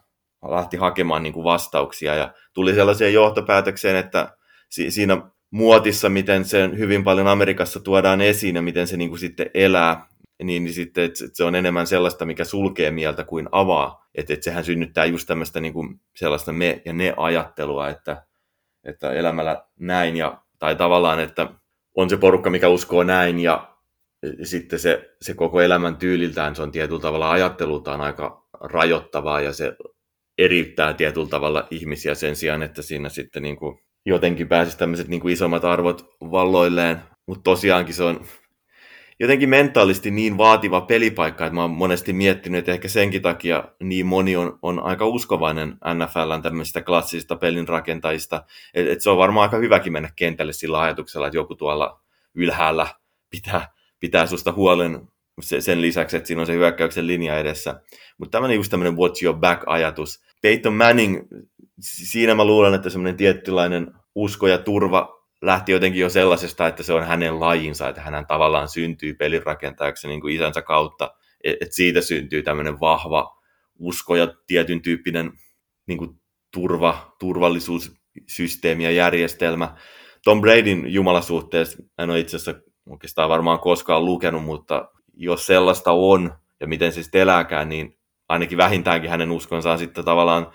lähti 0.50 0.78
hakemaan 0.78 1.24
niin 1.24 1.34
kuin 1.34 1.44
vastauksia 1.44 2.16
ja 2.16 2.34
tuli 2.54 2.74
sellaiseen 2.74 3.14
johtopäätökseen, 3.14 3.96
että 3.96 4.38
si- 4.72 4.92
siinä 4.92 5.22
muotissa, 5.52 6.10
miten 6.10 6.46
se 6.46 6.70
hyvin 6.78 7.04
paljon 7.04 7.28
Amerikassa 7.28 7.80
tuodaan 7.80 8.22
esiin 8.22 8.56
ja 8.56 8.62
miten 8.62 8.88
se 8.88 8.98
niin 8.98 9.10
kuin 9.10 9.20
sitten 9.20 9.50
elää, 9.54 10.08
niin, 10.44 10.64
niin 10.64 10.74
sitten 10.74 11.04
että 11.04 11.20
se 11.34 11.44
on 11.44 11.56
enemmän 11.56 11.88
sellaista, 11.88 12.26
mikä 12.26 12.44
sulkee 12.44 12.92
mieltä 12.92 13.24
kuin 13.24 13.50
avaa. 13.52 14.08
Että 14.16 14.34
että 14.34 14.44
sehän 14.44 14.64
synnyttää 14.64 15.06
just 15.06 15.28
tämmöistä 15.28 15.60
niin 15.60 15.74
kuin 15.74 16.00
sellaista 16.16 16.54
me 16.54 16.82
ja 16.86 16.94
ne 16.94 17.14
ajattelua, 17.18 17.90
että, 17.90 18.26
että 18.84 19.14
elämällä 19.14 19.66
näin 19.80 20.18
ja, 20.18 20.42
tai 20.60 20.76
tavallaan, 20.76 21.20
että 21.20 21.48
on 21.98 22.10
se 22.10 22.18
porukka, 22.18 22.50
mikä 22.50 22.68
uskoo 22.68 23.04
näin 23.04 23.40
ja 23.40 23.78
sitten 24.44 24.80
se, 24.80 25.16
se 25.22 25.34
koko 25.34 25.62
elämän 25.62 25.98
tyyliltään, 25.98 26.56
se 26.56 26.62
on 26.62 26.72
tietyllä 26.72 27.02
tavalla 27.02 27.32
ajattelultaan 27.32 28.02
aika 28.02 28.48
rajoittavaa 28.60 29.42
ja 29.42 29.54
se 29.54 29.76
eriyttää 30.38 30.94
tietyllä 30.94 31.28
tavalla 31.28 31.68
ihmisiä 31.72 32.16
sen 32.16 32.36
sijaan, 32.36 32.64
että 32.64 32.82
siinä 32.82 33.10
sitten 33.10 33.44
niin 33.44 33.58
kuin 33.58 33.80
jotenkin 34.06 34.48
pääsisi 34.48 34.78
tämmöiset 34.78 35.08
niin 35.08 35.22
kuin 35.22 35.34
isommat 35.34 35.66
arvot 35.66 36.16
valloilleen. 36.22 37.02
Mutta 37.26 37.44
tosiaankin 37.44 37.96
se 37.96 38.04
on 38.04 38.26
jotenkin 39.22 39.50
mentaalisti 39.50 40.12
niin 40.12 40.38
vaativa 40.38 40.82
pelipaikka, 40.82 41.46
että 41.46 41.56
mä 41.56 41.62
oon 41.62 41.72
monesti 41.72 42.14
miettinyt, 42.14 42.60
että 42.60 42.72
ehkä 42.72 42.88
senkin 42.88 43.22
takia 43.22 43.64
niin 43.84 44.06
moni 44.06 44.36
on, 44.36 44.60
on 44.62 44.80
aika 44.80 45.06
uskovainen 45.06 45.70
NFLn 45.70 46.42
tämmöisistä 46.42 46.82
klassisista 46.82 47.36
pelin 47.36 47.68
rakentajista. 47.68 48.44
Et, 48.74 49.02
se 49.02 49.10
on 49.10 49.18
varmaan 49.18 49.44
aika 49.44 49.58
hyväkin 49.58 49.94
mennä 49.94 50.10
kentälle 50.16 50.54
sillä 50.54 50.82
ajatuksella, 50.82 51.28
että 51.28 51.38
joku 51.38 51.56
tuolla 51.56 52.02
ylhäällä 52.36 52.88
pitää, 53.30 53.74
pitää 54.00 54.26
susta 54.26 54.52
huolen 54.52 55.08
sen 55.60 55.82
lisäksi, 55.82 56.18
että 56.18 56.28
siinä 56.28 56.42
on 56.42 56.48
se 56.48 56.54
hyökkäyksen 56.54 57.08
linja 57.08 57.40
edessä. 57.40 57.82
Mutta 58.18 58.32
tämmöinen 58.32 58.58
just 58.58 58.72
tämmöinen 58.72 58.98
watch 58.98 59.24
your 59.24 59.38
back-ajatus. 59.38 60.24
Peyton 60.42 60.74
Manning, 60.74 61.22
siinä 61.82 62.36
mä 62.36 62.46
luulen, 62.46 62.74
että 62.74 62.90
semmoinen 62.90 63.18
tiettylainen 63.18 63.94
usko 64.16 64.48
ja 64.48 64.58
turva 64.58 65.22
lähti 65.42 65.72
jotenkin 65.72 66.02
jo 66.02 66.10
sellaisesta, 66.10 66.68
että 66.68 66.84
se 66.84 66.94
on 66.94 67.04
hänen 67.04 67.40
lajinsa, 67.40 67.90
että 67.90 68.02
hän 68.02 68.28
tavallaan 68.28 68.70
syntyy 68.70 69.14
pelirakentajaksi 69.14 70.08
niin 70.08 70.22
kuin 70.22 70.36
isänsä 70.36 70.62
kautta, 70.62 71.12
että 71.44 71.76
siitä 71.76 72.02
syntyy 72.02 72.44
tämmöinen 72.44 72.80
vahva 72.80 73.38
usko 73.80 74.16
ja 74.16 74.28
tietyn 74.48 74.82
tyyppinen 74.82 75.32
niin 75.88 75.98
kuin 75.98 76.22
turva, 76.54 77.16
turvallisuussysteemi 77.20 78.84
ja 78.84 78.92
järjestelmä. 78.92 79.76
Tom 80.24 80.42
Bradyn 80.42 80.94
jumalasuhteessa 80.94 81.84
en 81.98 82.10
ole 82.10 82.20
itse 82.20 82.38
asiassa 82.38 82.62
oikeastaan 82.90 83.30
varmaan 83.30 83.60
koskaan 83.60 84.06
lukenut, 84.06 84.44
mutta 84.44 84.90
jos 85.14 85.46
sellaista 85.46 85.92
on 85.92 86.34
ja 86.60 86.68
miten 86.68 86.92
se 86.92 87.04
sitten 87.04 87.22
elääkään, 87.22 87.70
niin 87.70 87.98
ainakin 88.30 88.58
vähintäänkin 88.58 89.10
hänen 89.10 89.32
uskonsa 89.32 89.72
on 89.72 89.80
sitten 89.80 90.06
tavallaan 90.06 90.52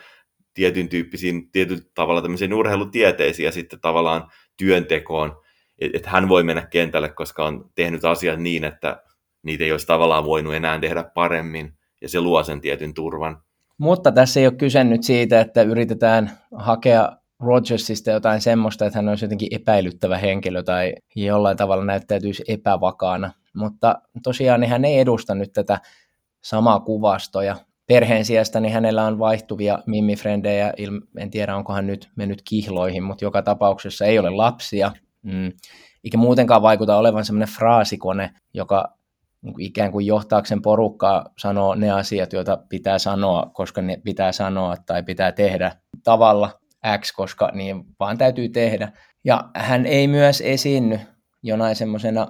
tietyn 0.57 0.89
tyyppisiin, 0.89 1.51
tietyllä 1.51 1.83
tavalla 1.95 2.23
tämmöisiin 2.23 2.55
urheilutieteisiin 2.55 3.45
ja 3.45 3.53
sitten 3.53 3.81
tavallaan 3.81 4.31
työntekoon, 4.57 5.37
että 5.79 5.99
et 5.99 6.07
hän 6.07 6.29
voi 6.29 6.43
mennä 6.43 6.67
kentälle, 6.67 7.09
koska 7.09 7.45
on 7.45 7.71
tehnyt 7.75 8.05
asiat 8.05 8.41
niin, 8.41 8.65
että 8.65 9.03
niitä 9.43 9.65
ei 9.65 9.73
olisi 9.73 9.87
tavallaan 9.87 10.25
voinut 10.25 10.55
enää 10.55 10.79
tehdä 10.79 11.05
paremmin, 11.15 11.73
ja 12.03 12.09
se 12.09 12.21
luo 12.21 12.43
sen 12.43 12.61
tietyn 12.61 12.95
turvan. 12.95 13.43
Mutta 13.79 14.13
tässä 14.13 14.41
ei 14.41 14.47
ole 14.47 14.55
kyse 14.55 14.85
nyt 14.85 15.03
siitä, 15.03 15.41
että 15.41 15.63
yritetään 15.63 16.31
hakea 16.55 17.13
Rogersista 17.41 18.11
jotain 18.11 18.41
semmoista, 18.41 18.87
että 18.87 18.99
hän 18.99 19.09
olisi 19.09 19.25
jotenkin 19.25 19.49
epäilyttävä 19.51 20.19
henkilö 20.19 20.63
tai 20.63 20.95
jollain 21.17 21.57
tavalla 21.57 21.85
näyttäytyisi 21.85 22.45
epävakaana. 22.49 23.33
Mutta 23.55 24.03
tosiaan 24.23 24.61
niin 24.61 24.71
hän 24.71 24.85
ei 24.85 24.99
edusta 24.99 25.35
nyt 25.35 25.53
tätä 25.53 25.81
samaa 26.45 26.81
kuvastoa 26.81 27.57
perheen 27.87 28.25
sijasta 28.25 28.61
niin 28.61 28.73
hänellä 28.73 29.05
on 29.05 29.19
vaihtuvia 29.19 29.79
mimifrendejä, 29.87 30.73
en 31.19 31.31
tiedä 31.31 31.57
onko 31.57 31.73
hän 31.73 31.87
nyt 31.87 32.09
mennyt 32.17 32.43
kihloihin, 32.43 33.03
mutta 33.03 33.25
joka 33.25 33.43
tapauksessa 33.43 34.05
ei 34.05 34.19
ole 34.19 34.31
lapsia, 34.31 34.93
mm. 35.23 35.53
eikä 36.05 36.19
muutenkaan 36.19 36.63
vaikuta 36.63 36.97
olevan 36.97 37.25
semmoinen 37.25 37.55
fraasikone, 37.55 38.31
joka 38.55 38.97
niin 39.43 39.55
kuin 39.55 39.65
ikään 39.65 39.93
kuin 39.93 40.07
johtaakseen 40.07 40.63
porukkaa 40.63 41.25
sanoo 41.39 41.75
ne 41.75 41.91
asiat, 41.91 42.33
joita 42.33 42.59
pitää 42.69 42.99
sanoa, 42.99 43.51
koska 43.53 43.83
ne 43.83 44.01
pitää 44.05 44.33
sanoa 44.33 44.75
tai 44.87 45.03
pitää 45.03 45.33
tehdä 45.33 45.73
tavalla 46.05 46.51
X, 46.99 47.13
koska 47.13 47.51
niin 47.55 47.85
vaan 48.01 48.19
täytyy 48.19 48.49
tehdä. 48.49 48.93
Ja 49.25 49.45
hän 49.57 49.87
ei 49.87 50.09
myös 50.09 50.41
esiinny 50.41 51.01
jonain 51.43 51.77
semmoisena 51.77 52.27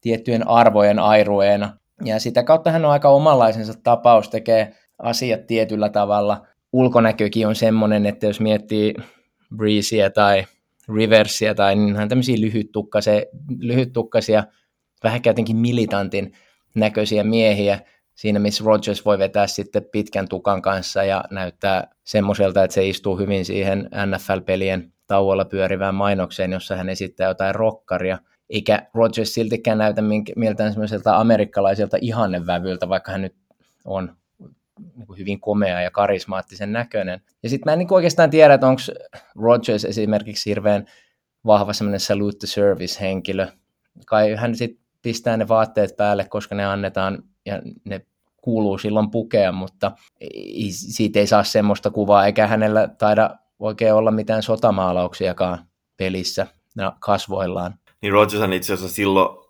tiettyjen 0.00 0.48
arvojen 0.48 0.98
airueena. 0.98 1.78
Ja 2.04 2.20
sitä 2.20 2.42
kautta 2.42 2.70
hän 2.70 2.84
on 2.84 2.90
aika 2.90 3.08
omanlaisensa 3.08 3.74
tapaus, 3.82 4.28
tekee 4.28 4.74
asiat 4.98 5.46
tietyllä 5.46 5.88
tavalla. 5.88 6.46
Ulkonäkökin 6.72 7.46
on 7.46 7.54
semmoinen, 7.54 8.06
että 8.06 8.26
jos 8.26 8.40
miettii 8.40 8.94
Breezeä 9.56 10.10
tai 10.10 10.44
Riversia 10.94 11.54
tai 11.54 11.76
niin 11.76 11.96
hän 11.96 12.08
tämmöisiä 12.08 12.40
lyhyttukkaisia, 12.40 13.22
lyhyttukkaisia, 13.58 14.44
vähän 15.04 15.20
jotenkin 15.26 15.56
militantin 15.56 16.32
näköisiä 16.74 17.24
miehiä, 17.24 17.80
siinä 18.14 18.38
missä 18.38 18.64
Rogers 18.64 19.04
voi 19.04 19.18
vetää 19.18 19.46
sitten 19.46 19.84
pitkän 19.92 20.28
tukan 20.28 20.62
kanssa 20.62 21.04
ja 21.04 21.24
näyttää 21.30 21.88
semmoiselta, 22.04 22.64
että 22.64 22.74
se 22.74 22.88
istuu 22.88 23.18
hyvin 23.18 23.44
siihen 23.44 23.90
NFL-pelien 24.06 24.92
tauolla 25.06 25.44
pyörivään 25.44 25.94
mainokseen, 25.94 26.52
jossa 26.52 26.76
hän 26.76 26.88
esittää 26.88 27.28
jotain 27.28 27.54
rokkaria, 27.54 28.18
eikä 28.50 28.88
Rogers 28.94 29.34
siltikään 29.34 29.78
näytä 29.78 30.02
miltään 30.36 30.72
semmoiselta 30.72 31.16
amerikkalaiselta 31.16 31.96
ihannevävyltä, 32.00 32.88
vaikka 32.88 33.12
hän 33.12 33.22
nyt 33.22 33.36
on 33.84 34.16
niin 34.96 35.06
kuin 35.06 35.18
hyvin 35.18 35.40
komea 35.40 35.80
ja 35.80 35.90
karismaattisen 35.90 36.72
näköinen. 36.72 37.20
Ja 37.42 37.48
sitten 37.48 37.64
mä 37.64 37.72
en 37.72 37.78
niin 37.78 37.88
kuin 37.88 37.96
oikeastaan 37.96 38.30
tiedä, 38.30 38.54
että 38.54 38.66
onko 38.66 38.82
Rogers 39.34 39.84
esimerkiksi 39.84 40.50
hirveän 40.50 40.86
vahva 41.46 41.72
semmoinen 41.72 42.00
salute 42.00 42.38
the 42.38 42.46
service-henkilö. 42.46 43.46
Kai 44.06 44.34
hän 44.34 44.54
sitten 44.54 44.86
pistää 45.02 45.36
ne 45.36 45.48
vaatteet 45.48 45.96
päälle, 45.96 46.24
koska 46.24 46.54
ne 46.54 46.66
annetaan 46.66 47.22
ja 47.46 47.62
ne 47.84 48.00
kuuluu 48.36 48.78
silloin 48.78 49.10
pukea, 49.10 49.52
mutta 49.52 49.92
siitä 50.70 51.18
ei 51.18 51.26
saa 51.26 51.44
semmoista 51.44 51.90
kuvaa, 51.90 52.26
eikä 52.26 52.46
hänellä 52.46 52.88
taida 52.88 53.30
oikein 53.58 53.94
olla 53.94 54.10
mitään 54.10 54.42
sotamaalauksiakaan 54.42 55.58
pelissä 55.96 56.46
kasvoillaan. 57.00 57.74
Niin 58.02 58.12
Rogers 58.12 58.52
itse 58.54 58.72
asiassa 58.72 58.94
silloin 58.94 59.45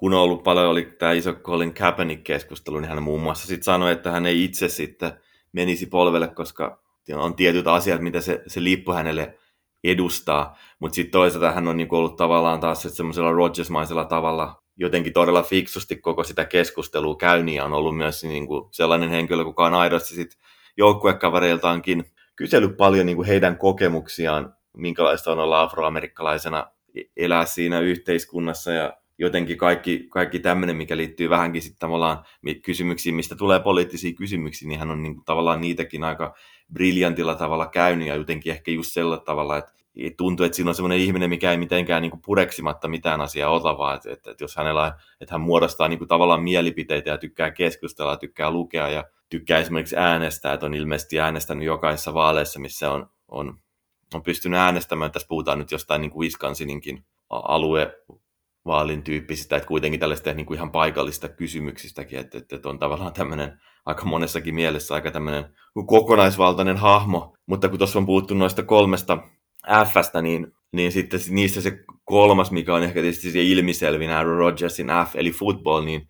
kun 0.00 0.14
on 0.14 0.20
ollut 0.20 0.42
paljon, 0.42 0.66
oli 0.66 0.94
tämä 0.98 1.12
iso 1.12 1.34
Colin 1.34 1.74
Kaepernick-keskustelu, 1.74 2.80
niin 2.80 2.88
hän 2.88 3.02
muun 3.02 3.20
muassa 3.20 3.46
sitten 3.46 3.64
sanoi, 3.64 3.92
että 3.92 4.10
hän 4.10 4.26
ei 4.26 4.44
itse 4.44 4.68
sitten 4.68 5.12
menisi 5.52 5.86
polvelle, 5.86 6.28
koska 6.28 6.82
on 7.14 7.34
tietyt 7.34 7.66
asiat, 7.66 8.00
mitä 8.00 8.20
se, 8.20 8.42
se 8.46 8.64
lippu 8.64 8.92
hänelle 8.92 9.38
edustaa, 9.84 10.58
mutta 10.78 10.94
sitten 10.94 11.12
toisaalta 11.12 11.52
hän 11.52 11.68
on 11.68 11.76
niinku 11.76 11.96
ollut 11.96 12.16
tavallaan 12.16 12.60
taas 12.60 12.82
semmoisella 12.82 13.32
Rodgersmaisella 13.32 14.04
tavalla 14.04 14.62
jotenkin 14.76 15.12
todella 15.12 15.42
fiksusti 15.42 15.96
koko 15.96 16.24
sitä 16.24 16.44
keskustelua 16.44 17.16
käynyt 17.16 17.54
ja 17.54 17.64
on 17.64 17.72
ollut 17.72 17.96
myös 17.96 18.24
niinku 18.24 18.68
sellainen 18.72 19.10
henkilö, 19.10 19.44
kuka 19.44 19.66
on 19.66 19.74
aidosti 19.74 20.14
sit 20.14 20.38
joukkuekavereiltaankin 20.76 22.04
kysellyt 22.36 22.76
paljon 22.76 23.06
niinku 23.06 23.24
heidän 23.24 23.58
kokemuksiaan, 23.58 24.54
minkälaista 24.76 25.32
on 25.32 25.38
olla 25.38 25.62
afroamerikkalaisena 25.62 26.66
e-, 26.94 27.24
elää 27.24 27.44
siinä 27.44 27.80
yhteiskunnassa 27.80 28.72
ja 28.72 28.99
jotenkin 29.20 29.58
kaikki, 29.58 30.06
kaikki 30.10 30.38
tämmöinen, 30.38 30.76
mikä 30.76 30.96
liittyy 30.96 31.30
vähänkin 31.30 31.62
sitten 31.62 31.78
tavallaan 31.78 32.24
kysymyksiin, 32.62 33.14
mistä 33.14 33.36
tulee 33.36 33.60
poliittisia 33.60 34.12
kysymyksiä, 34.12 34.68
niin 34.68 34.78
hän 34.78 34.90
on 34.90 35.02
niin, 35.02 35.24
tavallaan 35.24 35.60
niitäkin 35.60 36.04
aika 36.04 36.34
briljantilla 36.72 37.34
tavalla 37.34 37.66
käynyt 37.66 38.08
ja 38.08 38.14
jotenkin 38.14 38.52
ehkä 38.52 38.70
just 38.70 38.92
sillä 38.92 39.18
tavalla, 39.18 39.56
että 39.56 39.72
tuntuu, 40.16 40.46
että 40.46 40.56
siinä 40.56 40.68
on 40.68 40.74
semmoinen 40.74 40.98
ihminen, 40.98 41.30
mikä 41.30 41.50
ei 41.50 41.56
mitenkään 41.56 42.02
niin 42.02 42.10
kuin 42.10 42.22
pureksimatta 42.24 42.88
mitään 42.88 43.20
asiaa 43.20 43.50
ota, 43.50 43.78
vaan 43.78 43.96
että, 43.96 44.12
että, 44.12 44.30
että 44.30 44.44
jos 44.44 44.56
hänellä, 44.56 44.92
että 45.20 45.34
hän 45.34 45.40
muodostaa 45.40 45.88
niin 45.88 45.98
kuin 45.98 46.08
tavallaan 46.08 46.42
mielipiteitä 46.42 47.10
ja 47.10 47.18
tykkää 47.18 47.50
keskustella, 47.50 48.16
tykkää 48.16 48.50
lukea 48.50 48.88
ja 48.88 49.04
tykkää 49.28 49.58
esimerkiksi 49.58 49.96
äänestää, 49.96 50.52
että 50.52 50.66
on 50.66 50.74
ilmeisesti 50.74 51.20
äänestänyt 51.20 51.64
jokaisessa 51.64 52.14
vaaleissa, 52.14 52.60
missä 52.60 52.90
on, 52.90 53.10
on, 53.28 53.58
on 54.14 54.22
pystynyt 54.22 54.60
äänestämään. 54.60 55.12
Tässä 55.12 55.28
puhutaan 55.28 55.58
nyt 55.58 55.72
jostain 55.72 56.00
niin 56.00 56.10
kuin 56.10 56.20
Wisconsininkin 56.20 57.04
alue 57.30 57.96
vaalin 58.66 59.02
tyyppisistä, 59.02 59.56
että 59.56 59.68
kuitenkin 59.68 60.00
tällaista 60.00 60.32
niin 60.32 60.46
kuin 60.46 60.56
ihan 60.56 60.72
paikallista 60.72 61.28
kysymyksistäkin, 61.28 62.18
että, 62.18 62.38
että, 62.38 62.68
on 62.68 62.78
tavallaan 62.78 63.12
tämmöinen 63.12 63.60
aika 63.86 64.04
monessakin 64.04 64.54
mielessä 64.54 64.94
aika 64.94 65.10
tämmöinen 65.10 65.44
kokonaisvaltainen 65.86 66.76
hahmo, 66.76 67.36
mutta 67.46 67.68
kun 67.68 67.78
tuossa 67.78 67.98
on 67.98 68.06
puhuttu 68.06 68.34
noista 68.34 68.62
kolmesta 68.62 69.18
Fstä, 69.84 70.22
niin, 70.22 70.52
niin 70.72 70.92
sitten 70.92 71.20
niistä 71.30 71.60
se 71.60 71.78
kolmas, 72.04 72.50
mikä 72.50 72.74
on 72.74 72.82
ehkä 72.82 73.00
tietysti 73.00 73.30
se 73.30 73.42
ilmiselvin 73.42 74.10
Aaron 74.10 74.38
Rodgersin 74.38 74.86
F, 75.10 75.16
eli 75.16 75.30
football, 75.32 75.84
niin, 75.84 76.08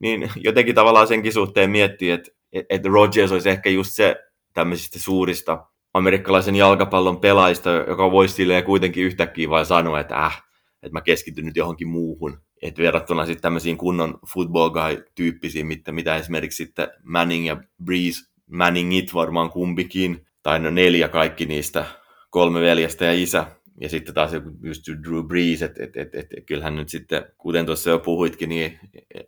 niin 0.00 0.30
jotenkin 0.36 0.74
tavallaan 0.74 1.06
senkin 1.06 1.32
suhteen 1.32 1.70
miettii, 1.70 2.10
että, 2.10 2.30
että 2.70 2.88
Rodgers 2.88 3.32
olisi 3.32 3.50
ehkä 3.50 3.70
just 3.70 3.90
se 3.92 4.16
tämmöisistä 4.54 4.98
suurista 4.98 5.66
amerikkalaisen 5.94 6.56
jalkapallon 6.56 7.20
pelaajista, 7.20 7.70
joka 7.70 8.10
voisi 8.10 8.34
silleen 8.34 8.64
kuitenkin 8.64 9.04
yhtäkkiä 9.04 9.50
vain 9.50 9.66
sanoa, 9.66 10.00
että 10.00 10.16
äh, 10.16 10.42
että 10.82 10.92
mä 10.92 11.00
keskityn 11.00 11.46
nyt 11.46 11.56
johonkin 11.56 11.88
muuhun. 11.88 12.38
Että 12.62 12.82
verrattuna 12.82 13.26
sitten 13.26 13.42
tämmöisiin 13.42 13.78
kunnon 13.78 14.18
football 14.34 14.70
guy-tyyppisiin, 14.70 15.66
mitä, 15.66 15.92
mitä 15.92 16.16
esimerkiksi 16.16 16.64
sitten 16.64 16.88
Manning 17.04 17.46
ja 17.46 17.62
Breeze 17.84 18.32
Manningit 18.52 19.14
varmaan 19.14 19.50
kumpikin, 19.50 20.26
tai 20.42 20.58
no 20.58 20.70
neljä 20.70 21.08
kaikki 21.08 21.46
niistä, 21.46 21.84
kolme 22.30 22.60
veljestä 22.60 23.04
ja 23.04 23.12
isä. 23.12 23.46
Ja 23.80 23.88
sitten 23.88 24.14
taas 24.14 24.30
just 24.62 24.82
Drew 24.88 25.26
Brees, 25.26 25.62
että 25.62 25.84
et, 25.84 25.96
et, 25.96 26.14
et, 26.14 26.26
kyllähän 26.46 26.76
nyt 26.76 26.88
sitten, 26.88 27.24
kuten 27.38 27.66
tuossa 27.66 27.90
jo 27.90 27.98
puhuitkin, 27.98 28.48
niin 28.48 28.78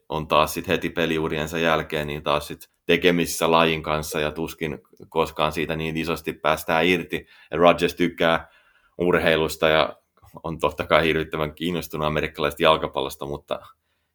on 0.09 0.27
taas 0.27 0.55
sitten 0.55 0.73
heti 0.73 0.91
peliuriensa 0.91 1.59
jälkeen, 1.59 2.07
niin 2.07 2.23
taas 2.23 2.47
sitten 2.47 2.71
tekemisissä 2.87 3.51
lajin 3.51 3.83
kanssa 3.83 4.21
ja 4.21 4.31
tuskin 4.31 4.79
koskaan 5.09 5.53
siitä 5.53 5.77
niin 5.77 5.97
isosti 5.97 6.33
päästään 6.33 6.87
irti. 6.87 7.27
Rodgers 7.51 7.95
tykkää 7.95 8.49
urheilusta 8.99 9.69
ja 9.69 9.97
on 10.43 10.59
totta 10.59 10.87
kai 10.87 11.05
hirvittävän 11.05 11.55
kiinnostunut 11.55 12.07
amerikkalaisesta 12.07 12.63
jalkapallosta, 12.63 13.27
mutta 13.27 13.61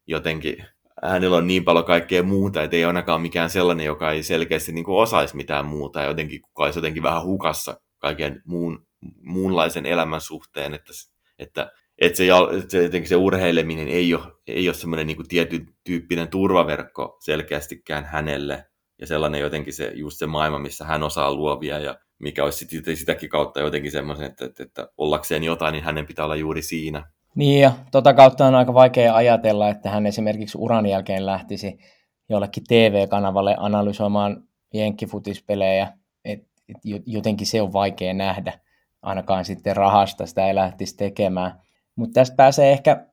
jotenkin 0.07 0.65
hänellä 1.03 1.38
on 1.38 1.47
niin 1.47 1.63
paljon 1.63 1.85
kaikkea 1.85 2.23
muuta, 2.23 2.63
että 2.63 2.75
ei 2.77 2.85
ainakaan 2.85 3.21
mikään 3.21 3.49
sellainen, 3.49 3.85
joka 3.85 4.11
ei 4.11 4.23
selkeästi 4.23 4.71
niin 4.71 4.85
osaisi 4.88 5.35
mitään 5.35 5.65
muuta. 5.65 6.01
Ja 6.01 6.07
jotenkin 6.07 6.41
kuka 6.41 6.63
olisi 6.63 6.79
jotenkin 6.79 7.03
vähän 7.03 7.23
hukassa 7.23 7.79
kaiken 7.97 8.41
muun, 8.45 8.88
muunlaisen 9.21 9.85
elämän 9.85 10.21
suhteen, 10.21 10.73
että, 10.73 10.93
että, 11.39 11.71
että, 11.97 12.17
se, 12.17 12.27
että 12.57 12.71
se, 12.71 12.83
jotenkin 12.83 13.09
se 13.09 13.15
urheileminen 13.15 13.88
ei 13.88 14.13
ole, 14.13 14.23
ei 14.47 14.69
ole 14.69 14.75
semmoinen 14.75 15.07
niin 15.07 15.27
tietyn 15.27 15.67
tyyppinen 15.83 16.27
turvaverkko 16.27 17.17
selkeästikään 17.19 18.05
hänelle. 18.05 18.65
Ja 19.01 19.07
sellainen 19.07 19.41
jotenkin 19.41 19.73
se, 19.73 19.91
just 19.95 20.17
se 20.17 20.25
maailma, 20.27 20.59
missä 20.59 20.85
hän 20.85 21.03
osaa 21.03 21.33
luovia 21.33 21.79
ja 21.79 21.99
mikä 22.19 22.43
olisi 22.43 22.65
sitten 22.65 22.97
sitäkin 22.97 23.29
kautta 23.29 23.59
jotenkin 23.59 23.91
semmoisen, 23.91 24.25
että, 24.25 24.45
että, 24.45 24.63
että 24.63 24.89
ollakseen 24.97 25.43
jotain, 25.43 25.71
niin 25.71 25.83
hänen 25.83 26.05
pitää 26.05 26.25
olla 26.25 26.35
juuri 26.35 26.61
siinä. 26.61 27.05
Niin 27.35 27.61
ja 27.61 27.71
tota 27.91 28.13
kautta 28.13 28.45
on 28.45 28.55
aika 28.55 28.73
vaikea 28.73 29.15
ajatella, 29.15 29.69
että 29.69 29.89
hän 29.89 30.05
esimerkiksi 30.05 30.57
uran 30.57 30.85
jälkeen 30.85 31.25
lähtisi 31.25 31.77
jollekin 32.29 32.63
TV-kanavalle 32.67 33.55
analysoimaan 33.59 34.43
jenkkifutispelejä, 34.73 35.93
että 36.25 36.47
et 36.69 36.77
jotenkin 37.05 37.47
se 37.47 37.61
on 37.61 37.73
vaikea 37.73 38.13
nähdä, 38.13 38.59
ainakaan 39.01 39.45
sitten 39.45 39.75
rahasta 39.75 40.25
sitä 40.25 40.47
ei 40.47 40.55
lähtisi 40.55 40.97
tekemään. 40.97 41.61
Mutta 41.95 42.13
tästä 42.13 42.35
pääsee 42.35 42.71
ehkä 42.71 43.05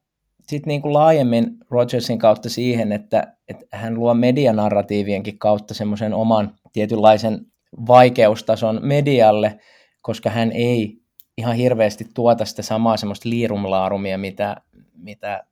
sitten 0.49 0.69
niin 0.69 0.83
kuin 0.83 0.93
laajemmin 0.93 1.57
Rogersin 1.71 2.19
kautta 2.19 2.51
siihen, 2.51 2.93
että, 2.93 3.37
että 3.49 3.67
hän 3.73 3.95
luo 3.95 4.15
medianarratiivienkin 4.15 5.39
kautta 5.39 5.75
semmoisen 5.75 6.15
oman 6.15 6.55
tietynlaisen 6.73 7.47
vaikeustason 7.87 8.81
medialle, 8.83 9.59
koska 10.03 10.31
hän 10.31 10.53
ei 10.53 10.99
ihan 11.39 11.57
hirveästi 11.57 12.07
tuota 12.15 12.45
sitä 12.45 12.63
samaa 12.63 12.97
semmoista 12.97 13.29
liirumlaarumia, 13.29 14.19
mitä, 14.19 14.57
mitä 14.97 15.45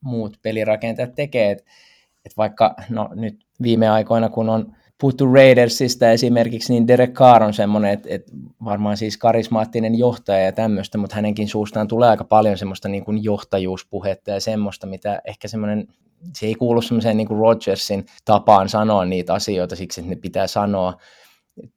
muut 0.00 0.38
pelirakentajat 0.42 1.14
tekee. 1.14 1.50
Et, 1.50 1.64
et 2.24 2.36
vaikka 2.36 2.74
no, 2.88 3.08
nyt 3.14 3.46
viime 3.62 3.88
aikoina, 3.88 4.28
kun 4.28 4.48
on 4.48 4.76
puhuttu 5.02 5.32
Raidersista 5.32 6.10
esimerkiksi, 6.10 6.72
niin 6.72 6.88
Derek 6.88 7.12
Carr 7.12 7.42
on 7.42 7.54
semmoinen, 7.54 7.92
että, 7.92 8.08
että 8.10 8.32
varmaan 8.64 8.96
siis 8.96 9.16
karismaattinen 9.16 9.98
johtaja 9.98 10.44
ja 10.44 10.52
tämmöistä, 10.52 10.98
mutta 10.98 11.16
hänenkin 11.16 11.48
suustaan 11.48 11.88
tulee 11.88 12.08
aika 12.08 12.24
paljon 12.24 12.58
semmoista 12.58 12.88
niin 12.88 13.04
kuin 13.04 13.24
johtajuuspuhetta 13.24 14.30
ja 14.30 14.40
semmoista, 14.40 14.86
mitä 14.86 15.22
ehkä 15.24 15.48
semmoinen, 15.48 15.88
se 16.36 16.46
ei 16.46 16.54
kuulu 16.54 16.82
semmoiseen 16.82 17.16
niin 17.16 17.28
kuin 17.28 17.40
Rodgersin 17.40 18.06
tapaan 18.24 18.68
sanoa 18.68 19.04
niitä 19.04 19.34
asioita 19.34 19.76
siksi, 19.76 20.00
että 20.00 20.10
ne 20.10 20.16
pitää 20.16 20.46
sanoa. 20.46 20.98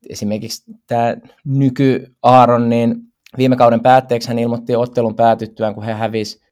Esimerkiksi 0.10 0.64
tämä 0.88 1.16
nyky 1.46 2.16
Aaron, 2.24 2.70
niin 2.70 2.96
viime 3.38 3.56
kauden 3.56 3.82
päätteeksi 3.82 4.28
hän 4.28 4.40
ilmoitti 4.40 4.76
ottelun 4.76 5.16
päätyttyään, 5.16 5.74
kun 5.74 5.84
he 5.84 5.94
hävisi 5.94 6.46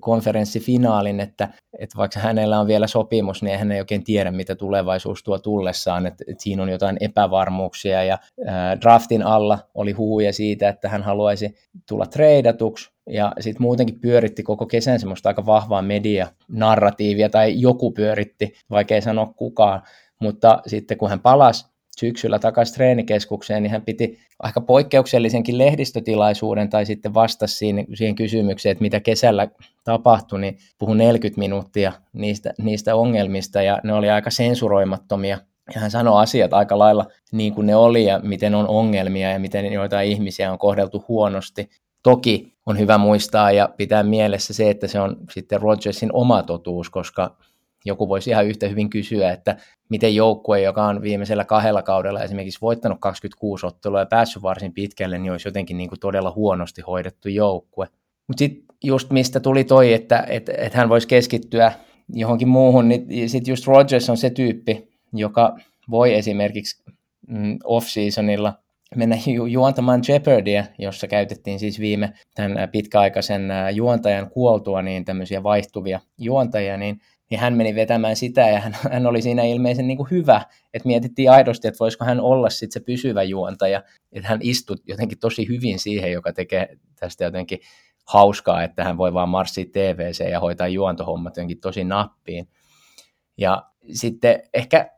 konferenssifinaalin, 0.00 1.20
että, 1.20 1.48
että 1.78 1.96
vaikka 1.96 2.20
hänellä 2.20 2.60
on 2.60 2.66
vielä 2.66 2.86
sopimus, 2.86 3.42
niin 3.42 3.58
hän 3.58 3.72
ei 3.72 3.80
oikein 3.80 4.04
tiedä, 4.04 4.30
mitä 4.30 4.54
tulevaisuus 4.54 5.22
tuo 5.22 5.38
tullessaan, 5.38 6.06
että, 6.06 6.24
että 6.28 6.42
siinä 6.42 6.62
on 6.62 6.68
jotain 6.68 6.96
epävarmuuksia 7.00 8.04
ja 8.04 8.18
ää, 8.46 8.80
draftin 8.80 9.22
alla 9.22 9.58
oli 9.74 9.92
huuja 9.92 10.32
siitä, 10.32 10.68
että 10.68 10.88
hän 10.88 11.02
haluaisi 11.02 11.54
tulla 11.88 12.06
treidatuksi. 12.06 12.90
Ja 13.10 13.32
sitten 13.40 13.62
muutenkin 13.62 14.00
pyöritti 14.00 14.42
koko 14.42 14.66
kesän 14.66 15.00
semmoista 15.00 15.28
aika 15.28 15.46
vahvaa 15.46 15.82
media-narratiivia 15.82 17.28
tai 17.28 17.60
joku 17.60 17.92
pyöritti, 17.92 18.52
vaikka 18.70 19.00
sanoa 19.00 19.26
kukaan, 19.26 19.82
mutta 20.20 20.62
sitten 20.66 20.98
kun 20.98 21.10
hän 21.10 21.20
palasi 21.20 21.70
syksyllä 22.00 22.38
takaisin 22.38 22.74
treenikeskukseen, 22.74 23.62
niin 23.62 23.70
hän 23.70 23.82
piti 23.82 24.18
aika 24.38 24.60
poikkeuksellisenkin 24.60 25.58
lehdistötilaisuuden 25.58 26.70
tai 26.70 26.86
sitten 26.86 27.14
vastasi 27.14 27.56
siihen, 27.56 27.86
siihen 27.94 28.14
kysymykseen, 28.14 28.70
että 28.70 28.82
mitä 28.82 29.00
kesällä 29.00 29.48
tapahtui, 29.84 30.40
niin 30.40 30.58
puhui 30.78 30.96
40 30.96 31.38
minuuttia 31.38 31.92
niistä, 32.12 32.52
niistä 32.58 32.96
ongelmista 32.96 33.62
ja 33.62 33.78
ne 33.84 33.92
oli 33.92 34.10
aika 34.10 34.30
sensuroimattomia. 34.30 35.38
Ja 35.74 35.80
hän 35.80 35.90
sanoi 35.90 36.22
asiat 36.22 36.52
aika 36.52 36.78
lailla 36.78 37.06
niin 37.32 37.54
kuin 37.54 37.66
ne 37.66 37.76
oli 37.76 38.04
ja 38.04 38.20
miten 38.22 38.54
on 38.54 38.68
ongelmia 38.68 39.30
ja 39.30 39.38
miten 39.38 39.72
joitain 39.72 40.10
ihmisiä 40.10 40.52
on 40.52 40.58
kohdeltu 40.58 41.04
huonosti. 41.08 41.70
Toki 42.02 42.52
on 42.66 42.78
hyvä 42.78 42.98
muistaa 42.98 43.52
ja 43.52 43.68
pitää 43.76 44.02
mielessä 44.02 44.54
se, 44.54 44.70
että 44.70 44.86
se 44.86 45.00
on 45.00 45.16
sitten 45.30 45.60
Rodgersin 45.60 46.10
oma 46.12 46.42
totuus, 46.42 46.90
koska 46.90 47.36
joku 47.84 48.08
voisi 48.08 48.30
ihan 48.30 48.46
yhtä 48.46 48.68
hyvin 48.68 48.90
kysyä, 48.90 49.32
että 49.32 49.56
miten 49.88 50.14
joukkue, 50.14 50.60
joka 50.60 50.86
on 50.86 51.02
viimeisellä 51.02 51.44
kahdella 51.44 51.82
kaudella 51.82 52.22
esimerkiksi 52.22 52.60
voittanut 52.60 52.98
26 53.00 53.66
ottelua 53.66 54.00
ja 54.00 54.06
päässyt 54.06 54.42
varsin 54.42 54.72
pitkälle, 54.72 55.18
niin 55.18 55.32
olisi 55.32 55.48
jotenkin 55.48 55.76
niin 55.76 55.88
kuin 55.88 56.00
todella 56.00 56.32
huonosti 56.36 56.82
hoidettu 56.82 57.28
joukkue. 57.28 57.86
Mutta 58.28 58.38
sitten 58.38 58.76
just 58.84 59.10
mistä 59.10 59.40
tuli 59.40 59.64
toi, 59.64 59.92
että, 59.92 60.24
että, 60.28 60.52
että 60.58 60.78
hän 60.78 60.88
voisi 60.88 61.08
keskittyä 61.08 61.72
johonkin 62.08 62.48
muuhun, 62.48 62.88
niin 62.88 63.30
sitten 63.30 63.52
just 63.52 63.66
Rogers 63.66 64.10
on 64.10 64.16
se 64.16 64.30
tyyppi, 64.30 64.88
joka 65.12 65.56
voi 65.90 66.14
esimerkiksi 66.14 66.82
mm, 67.28 67.58
off-seasonilla 67.64 68.52
mennä 68.96 69.18
ju- 69.26 69.46
juontamaan 69.46 70.02
Jeopardia, 70.08 70.64
jossa 70.78 71.06
käytettiin 71.06 71.58
siis 71.58 71.80
viime 71.80 72.12
tämän 72.34 72.68
pitkäaikaisen 72.68 73.48
juontajan 73.74 74.30
kuoltua 74.30 74.82
niin 74.82 75.04
tämmöisiä 75.04 75.42
vaihtuvia 75.42 76.00
juontajia, 76.18 76.76
niin 76.76 77.00
niin 77.30 77.40
hän 77.40 77.54
meni 77.54 77.74
vetämään 77.74 78.16
sitä 78.16 78.40
ja 78.40 78.60
hän, 78.60 78.76
hän 78.92 79.06
oli 79.06 79.22
siinä 79.22 79.42
ilmeisen 79.42 79.86
niin 79.86 79.96
kuin 79.96 80.10
hyvä, 80.10 80.46
että 80.74 80.86
mietittiin 80.86 81.30
aidosti, 81.30 81.68
että 81.68 81.78
voisiko 81.78 82.04
hän 82.04 82.20
olla 82.20 82.50
sitten 82.50 82.72
se 82.72 82.80
pysyvä 82.86 83.22
juontaja, 83.22 83.82
että 84.12 84.28
hän 84.28 84.38
istui 84.42 84.76
jotenkin 84.86 85.18
tosi 85.18 85.48
hyvin 85.48 85.78
siihen, 85.78 86.12
joka 86.12 86.32
tekee 86.32 86.76
tästä 87.00 87.24
jotenkin 87.24 87.58
hauskaa, 88.06 88.62
että 88.62 88.84
hän 88.84 88.98
voi 88.98 89.14
vaan 89.14 89.28
marssia 89.28 89.64
TVC 89.64 90.30
ja 90.30 90.40
hoitaa 90.40 90.68
juontohommat 90.68 91.36
jotenkin 91.36 91.60
tosi 91.60 91.84
nappiin. 91.84 92.48
Ja 93.38 93.62
sitten 93.92 94.42
ehkä 94.54 94.90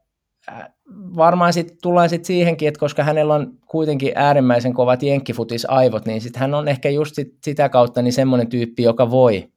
äh, 0.52 0.68
varmaan 1.16 1.52
sitten 1.52 1.76
tullaan 1.82 2.08
sitten 2.08 2.26
siihenkin, 2.26 2.68
että 2.68 2.80
koska 2.80 3.04
hänellä 3.04 3.34
on 3.34 3.58
kuitenkin 3.66 4.12
äärimmäisen 4.14 4.74
kovat 4.74 5.02
jenkkifutis 5.02 5.66
aivot, 5.68 6.06
niin 6.06 6.20
sitten 6.20 6.40
hän 6.40 6.54
on 6.54 6.68
ehkä 6.68 6.90
just 6.90 7.14
sit 7.14 7.28
sitä 7.44 7.68
kautta 7.68 8.02
niin 8.02 8.12
semmoinen 8.12 8.48
tyyppi, 8.48 8.82
joka 8.82 9.10
voi 9.10 9.51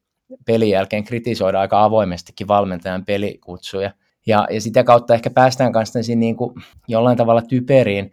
pelin 0.46 0.70
jälkeen 0.70 1.04
kritisoida 1.04 1.60
aika 1.60 1.84
avoimestikin 1.84 2.48
valmentajan 2.48 3.04
pelikutsuja. 3.04 3.90
Ja, 4.26 4.46
ja 4.50 4.60
sitä 4.60 4.84
kautta 4.84 5.14
ehkä 5.14 5.30
päästään 5.30 5.72
kanssa 5.72 5.98
niin 6.16 6.36
kuin 6.36 6.54
jollain 6.88 7.16
tavalla 7.16 7.42
typeriin 7.42 8.12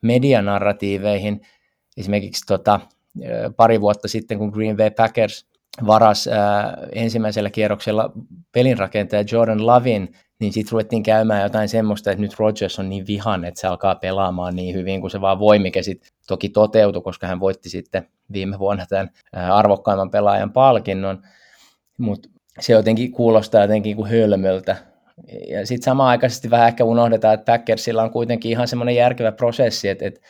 medianarratiiveihin. 0.00 1.40
Esimerkiksi 1.96 2.46
tota, 2.46 2.80
pari 3.56 3.80
vuotta 3.80 4.08
sitten, 4.08 4.38
kun 4.38 4.48
Green 4.48 4.76
Bay 4.76 4.90
Packers 4.90 5.46
varas 5.86 6.28
ää, 6.28 6.76
ensimmäisellä 6.92 7.50
kierroksella 7.50 8.12
pelinrakentaja 8.52 9.24
Jordan 9.32 9.66
Lavin, 9.66 10.08
niin 10.40 10.52
sitten 10.52 10.72
ruvettiin 10.72 11.02
käymään 11.02 11.42
jotain 11.42 11.68
semmoista, 11.68 12.10
että 12.10 12.20
nyt 12.20 12.38
Rodgers 12.38 12.78
on 12.78 12.88
niin 12.88 13.06
vihan, 13.06 13.44
että 13.44 13.60
se 13.60 13.66
alkaa 13.66 13.94
pelaamaan 13.94 14.56
niin 14.56 14.74
hyvin 14.74 15.00
kuin 15.00 15.10
se 15.10 15.20
vaan 15.20 15.38
voi, 15.38 15.58
mikä 15.58 15.82
sitten 15.82 16.10
toki 16.28 16.48
toteutui, 16.48 17.02
koska 17.02 17.26
hän 17.26 17.40
voitti 17.40 17.68
sitten 17.68 18.08
viime 18.32 18.58
vuonna 18.58 18.86
tämän 18.88 19.10
arvokkaimman 19.32 20.10
pelaajan 20.10 20.52
palkinnon 20.52 21.22
mutta 21.98 22.28
se 22.60 22.72
jotenkin 22.72 23.12
kuulostaa 23.12 23.62
jotenkin 23.62 23.96
kuin 23.96 24.10
hölmöltä. 24.10 24.76
Ja 25.48 25.66
sitten 25.66 25.84
samaan 25.84 26.08
aikaisesti 26.10 26.50
vähän 26.50 26.68
ehkä 26.68 26.84
unohdetaan, 26.84 27.34
että 27.34 27.52
Packersilla 27.52 28.02
on 28.02 28.10
kuitenkin 28.10 28.50
ihan 28.50 28.68
semmoinen 28.68 28.96
järkevä 28.96 29.32
prosessi, 29.32 29.88
että, 29.88 30.06
että 30.06 30.20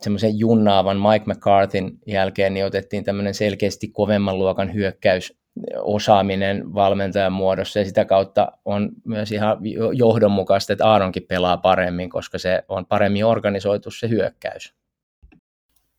semmoisen 0.00 0.38
junnaavan 0.38 0.96
Mike 0.96 1.24
McCarthyn 1.26 1.92
jälkeen 2.06 2.54
niin 2.54 2.66
otettiin 2.66 3.04
tämmöinen 3.04 3.34
selkeästi 3.34 3.88
kovemman 3.88 4.38
luokan 4.38 4.74
hyökkäys 4.74 5.38
osaaminen 5.80 6.74
valmentajan 6.74 7.32
muodossa 7.32 7.78
ja 7.78 7.84
sitä 7.84 8.04
kautta 8.04 8.52
on 8.64 8.88
myös 9.04 9.32
ihan 9.32 9.58
johdonmukaista, 9.92 10.72
että 10.72 10.86
Aaronkin 10.86 11.22
pelaa 11.28 11.56
paremmin, 11.56 12.10
koska 12.10 12.38
se 12.38 12.62
on 12.68 12.86
paremmin 12.86 13.24
organisoitu 13.24 13.90
se 13.90 14.08
hyökkäys. 14.08 14.74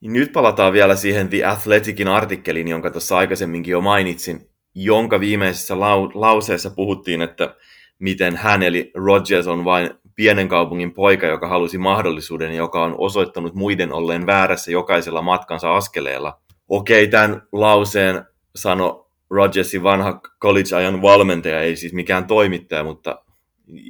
Nyt 0.01 0.33
palataan 0.33 0.73
vielä 0.73 0.95
siihen 0.95 1.29
The 1.29 1.45
Athleticin 1.45 2.07
artikkeliin, 2.07 2.67
jonka 2.67 2.91
tuossa 2.91 3.17
aikaisemminkin 3.17 3.71
jo 3.71 3.81
mainitsin 3.81 4.49
jonka 4.83 5.19
viimeisessä 5.19 5.73
lau- 5.73 6.11
lauseessa 6.13 6.69
puhuttiin, 6.69 7.21
että 7.21 7.55
miten 7.99 8.35
hän 8.35 8.63
eli 8.63 8.91
Rogers 8.95 9.47
on 9.47 9.65
vain 9.65 9.89
pienen 10.15 10.47
kaupungin 10.47 10.93
poika, 10.93 11.27
joka 11.27 11.47
halusi 11.47 11.77
mahdollisuuden, 11.77 12.55
joka 12.55 12.83
on 12.83 12.95
osoittanut 12.97 13.53
muiden 13.55 13.93
olleen 13.93 14.25
väärässä 14.25 14.71
jokaisella 14.71 15.21
matkansa 15.21 15.75
askeleella. 15.75 16.39
Okei, 16.69 17.07
tämän 17.07 17.41
lauseen 17.51 18.25
sano 18.55 19.07
Rogersin 19.29 19.83
vanha 19.83 20.21
college-ajan 20.41 21.01
valmentaja, 21.01 21.61
ei 21.61 21.75
siis 21.75 21.93
mikään 21.93 22.27
toimittaja, 22.27 22.83
mutta 22.83 23.21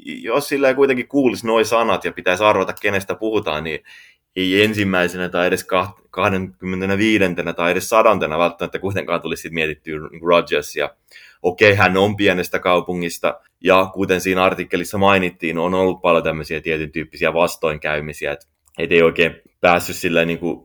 jos 0.05 0.47
sillä 0.49 0.73
kuitenkin 0.73 1.07
kuulisi 1.07 1.47
nuo 1.47 1.63
sanat 1.63 2.05
ja 2.05 2.11
pitäisi 2.11 2.43
arvata, 2.43 2.73
kenestä 2.81 3.15
puhutaan, 3.15 3.63
niin 3.63 3.79
ei 4.35 4.63
ensimmäisenä 4.63 5.29
tai 5.29 5.47
edes 5.47 5.67
25. 6.09 7.23
tai 7.55 7.71
edes 7.71 7.89
sadantena 7.89 8.39
välttämättä 8.39 8.79
kuitenkaan 8.79 9.21
tulisi 9.21 9.49
mietittyä 9.49 9.99
niin 10.11 10.21
Rodgersia. 10.21 10.89
Okei, 11.41 11.75
hän 11.75 11.97
on 11.97 12.17
pienestä 12.17 12.59
kaupungista, 12.59 13.39
ja 13.61 13.89
kuten 13.93 14.21
siinä 14.21 14.43
artikkelissa 14.43 14.97
mainittiin, 14.97 15.57
on 15.57 15.73
ollut 15.73 16.01
paljon 16.01 16.23
tämmöisiä 16.23 16.61
tietyn 16.61 16.91
tyyppisiä 16.91 17.33
vastoinkäymisiä, 17.33 18.31
että 18.31 18.47
et 18.77 18.91
ei 18.91 19.01
oikein 19.01 19.41
päässyt 19.61 19.95
sillä 19.95 20.25
niin 20.25 20.39
kuin, 20.39 20.63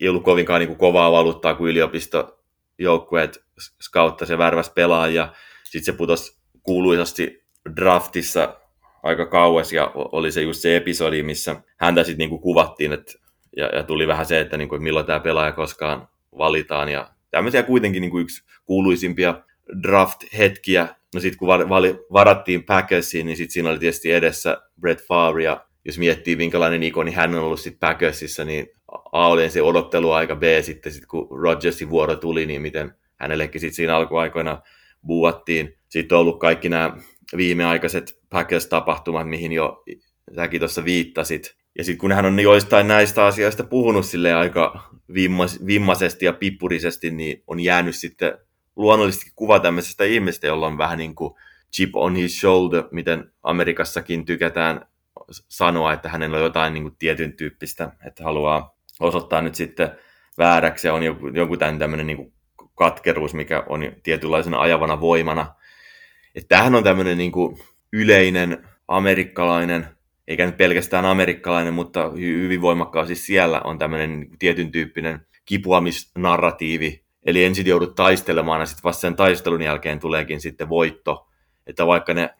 ei 0.00 0.08
ollut 0.08 0.24
kovinkaan 0.24 0.60
niin 0.60 0.68
kuin 0.68 0.78
kovaa 0.78 1.12
valuuttaa, 1.12 1.54
kuin 1.54 1.70
yliopistojoukkueet 1.70 3.44
skautta 3.82 4.26
se 4.26 4.38
värväs 4.38 4.70
pelaajia. 4.70 5.32
Sitten 5.64 5.84
se 5.84 5.98
putosi 5.98 6.38
kuuluisasti 6.62 7.44
draftissa 7.76 8.57
aika 9.02 9.26
kauas 9.26 9.72
ja 9.72 9.90
oli 9.94 10.32
se 10.32 10.42
just 10.42 10.60
se 10.60 10.76
episodi, 10.76 11.22
missä 11.22 11.56
häntä 11.76 12.04
sitten 12.04 12.18
niinku 12.18 12.38
kuvattiin 12.38 12.92
että, 12.92 13.12
ja, 13.56 13.66
ja, 13.66 13.82
tuli 13.82 14.06
vähän 14.06 14.26
se, 14.26 14.40
että 14.40 14.56
niinku, 14.56 14.78
milloin 14.78 15.06
tämä 15.06 15.20
pelaaja 15.20 15.52
koskaan 15.52 16.08
valitaan 16.38 16.88
ja 16.88 17.10
tämmöisiä 17.30 17.62
kuitenkin 17.62 18.00
niinku 18.00 18.18
yksi 18.18 18.44
kuuluisimpia 18.64 19.42
draft-hetkiä. 19.82 20.88
No 21.14 21.20
sitten 21.20 21.38
kun 21.38 21.48
vali, 21.48 21.98
varattiin 22.12 22.64
Packersiin, 22.64 23.26
niin 23.26 23.36
sitten 23.36 23.52
siinä 23.52 23.70
oli 23.70 23.78
tietysti 23.78 24.12
edessä 24.12 24.62
Brett 24.80 25.06
Favre 25.06 25.42
ja 25.42 25.64
jos 25.84 25.98
miettii 25.98 26.36
minkälainen 26.36 26.82
ikoni 26.82 27.12
hän 27.12 27.34
on 27.34 27.44
ollut 27.44 27.60
sitten 27.60 27.88
Packersissa, 27.88 28.44
niin 28.44 28.66
A 29.12 29.28
oli 29.28 29.50
se 29.50 29.62
odotteluaika, 29.62 30.36
B 30.36 30.42
sitten 30.62 30.92
sit 30.92 31.06
kun 31.06 31.28
Rodgersin 31.42 31.90
vuoro 31.90 32.16
tuli, 32.16 32.46
niin 32.46 32.62
miten 32.62 32.94
hänellekin 33.16 33.60
sitten 33.60 33.74
siinä 33.74 33.96
alkuaikoina 33.96 34.62
buuattiin. 35.06 35.76
Sitten 35.88 36.16
on 36.16 36.20
ollut 36.20 36.40
kaikki 36.40 36.68
nämä 36.68 36.96
viimeaikaiset 37.36 38.20
Packers-tapahtumat, 38.30 39.28
mihin 39.28 39.52
jo 39.52 39.84
säkin 40.34 40.60
tuossa 40.60 40.84
viittasit. 40.84 41.56
Ja 41.78 41.84
sitten 41.84 41.98
kun 41.98 42.12
hän 42.12 42.26
on 42.26 42.40
joistain 42.40 42.88
näistä 42.88 43.26
asioista 43.26 43.64
puhunut 43.64 44.06
sille 44.06 44.34
aika 44.34 44.90
vimmas, 45.14 45.66
vimmaisesti 45.66 46.24
ja 46.24 46.32
pippurisesti, 46.32 47.10
niin 47.10 47.42
on 47.46 47.60
jäänyt 47.60 47.96
sitten 47.96 48.38
luonnollisesti 48.76 49.32
kuva 49.36 49.60
tämmöisestä 49.60 50.04
ihmistä, 50.04 50.46
jolla 50.46 50.66
on 50.66 50.78
vähän 50.78 50.98
niin 50.98 51.14
kuin 51.14 51.34
chip 51.76 51.96
on 51.96 52.16
his 52.16 52.40
shoulder, 52.40 52.84
miten 52.90 53.32
Amerikassakin 53.42 54.24
tykätään 54.24 54.86
sanoa, 55.30 55.92
että 55.92 56.08
hänellä 56.08 56.36
on 56.36 56.42
jotain 56.42 56.74
niin 56.74 56.84
kuin 56.84 56.96
tietyn 56.98 57.32
tyyppistä, 57.32 57.92
että 58.06 58.24
haluaa 58.24 58.76
osoittaa 59.00 59.42
nyt 59.42 59.54
sitten 59.54 59.90
vääräksi 60.38 60.86
ja 60.88 60.94
on 60.94 61.02
joku, 61.02 61.28
joku 61.28 61.56
tämmöinen 61.56 62.06
niin 62.06 62.16
kuin 62.16 62.32
katkeruus, 62.74 63.34
mikä 63.34 63.64
on 63.68 63.80
tietynlaisena 64.02 64.60
ajavana 64.60 65.00
voimana. 65.00 65.54
Että 66.34 66.48
tämähän 66.48 66.74
on 66.74 66.84
tämmöinen 66.84 67.18
niin 67.18 67.32
kuin 67.32 67.58
yleinen 67.92 68.68
amerikkalainen, 68.88 69.86
eikä 70.28 70.46
nyt 70.46 70.56
pelkästään 70.56 71.04
amerikkalainen, 71.04 71.74
mutta 71.74 72.10
hyvin 72.10 72.60
voimakkaasti 72.60 73.14
siellä 73.14 73.60
on 73.60 73.78
tämmöinen 73.78 74.20
niin 74.20 74.38
tietyn 74.38 74.72
tyyppinen 74.72 75.20
kipuamisnarratiivi. 75.44 77.04
Eli 77.26 77.44
ensin 77.44 77.66
joudut 77.66 77.94
taistelemaan 77.94 78.60
ja 78.60 78.66
sitten 78.66 78.84
vasta 78.84 79.00
sen 79.00 79.16
taistelun 79.16 79.62
jälkeen 79.62 80.00
tuleekin 80.00 80.40
sitten 80.40 80.68
voitto. 80.68 81.28
Että 81.66 81.86
vaikka 81.86 82.14
ne, 82.14 82.30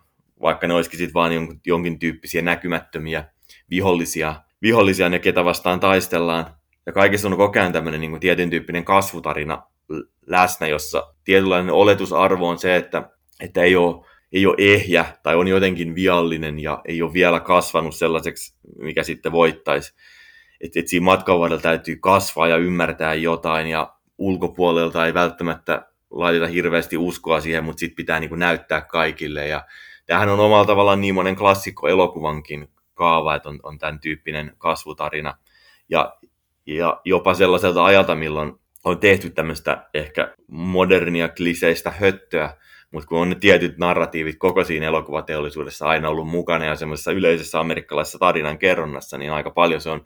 vaikka 0.43 0.67
ne 0.67 0.75
olisikin 0.75 0.99
sitten 0.99 1.15
vaan 1.15 1.33
jonkin, 1.33 1.61
jonkin 1.67 1.99
tyyppisiä 1.99 2.43
näkymättömiä 2.43 3.25
vihollisia, 3.71 4.35
vihollisia 4.63 5.09
ne, 5.09 5.19
ketä 5.19 5.45
vastaan 5.45 5.81
taistellaan. 5.81 6.47
Ja 6.87 6.93
kaikessa 6.93 7.29
on 7.29 7.37
koko 7.37 7.59
ajan 7.59 7.73
tämmöinen 7.73 8.01
niin 8.01 8.21
tietyn 8.21 8.51
tyyppinen 8.51 8.85
kasvutarina 8.85 9.63
läsnä, 10.27 10.67
jossa 10.67 11.15
tietynlainen 11.25 11.75
oletusarvo 11.75 12.49
on 12.49 12.59
se, 12.59 12.77
että, 12.77 13.11
että 13.41 13.63
ei, 13.63 13.77
ole, 13.77 14.05
ei 14.33 14.47
ole 14.47 14.55
ehjä 14.59 15.05
tai 15.23 15.37
on 15.37 15.49
jotenkin 15.49 15.95
viallinen 15.95 16.59
ja 16.59 16.81
ei 16.85 17.03
ole 17.03 17.13
vielä 17.13 17.41
kasvanut 17.41 17.97
sellaiseksi, 17.97 18.55
mikä 18.79 19.03
sitten 19.03 19.33
voittaisi. 19.33 19.95
Että 20.61 20.81
et 20.81 20.89
siinä 20.89 21.05
matkan 21.05 21.41
varrella 21.41 21.63
täytyy 21.63 21.97
kasvaa 21.97 22.49
ja 22.49 22.57
ymmärtää 22.57 23.15
jotain 23.15 23.67
ja 23.67 23.95
ulkopuolelta 24.19 25.07
ei 25.07 25.15
välttämättä 25.15 25.87
laiteta 26.11 26.47
hirveästi 26.47 26.97
uskoa 26.97 27.41
siihen, 27.41 27.65
mutta 27.65 27.81
sitten 27.81 27.97
pitää 27.97 28.21
niin 28.21 28.29
kuin 28.29 28.39
näyttää 28.39 28.81
kaikille. 28.81 29.47
Ja 29.47 29.65
tämähän 30.07 30.29
on 30.29 30.41
omalla 30.41 30.65
tavallaan 30.65 31.01
niin 31.01 31.15
monen 31.15 31.37
klassikko 31.37 31.89
elokuvankin 31.89 32.69
kaava, 32.95 33.35
että 33.35 33.49
on, 33.49 33.61
on 33.63 33.79
tämän 33.79 34.01
tyyppinen 34.01 34.53
kasvutarina. 34.59 35.35
Ja, 35.89 36.17
ja 36.67 37.01
jopa 37.05 37.35
sellaiselta 37.35 37.85
ajalta, 37.85 38.15
milloin 38.15 38.53
on 38.85 38.99
tehty 38.99 39.31
tämmöistä 39.31 39.87
ehkä 39.95 40.35
modernia 40.47 41.29
kliseistä 41.29 41.91
höttöä, 41.91 42.57
mutta 42.91 43.09
kun 43.09 43.19
on 43.19 43.29
ne 43.29 43.35
tietyt 43.35 43.79
narratiivit 43.79 44.37
koko 44.39 44.65
siinä 44.65 44.87
elokuvateollisuudessa 44.87 45.87
aina 45.87 46.09
ollut 46.09 46.29
mukana 46.29 46.65
ja 46.65 46.77
semmoisessa 46.77 47.13
yleisessä 47.13 47.61
amerikkalaisessa 47.61 48.19
tarinan 48.19 48.59
kerronnassa, 48.59 49.19
niin 49.19 49.33
aika 49.33 49.51
paljon 49.51 49.81
se 49.81 49.91
on 49.91 50.05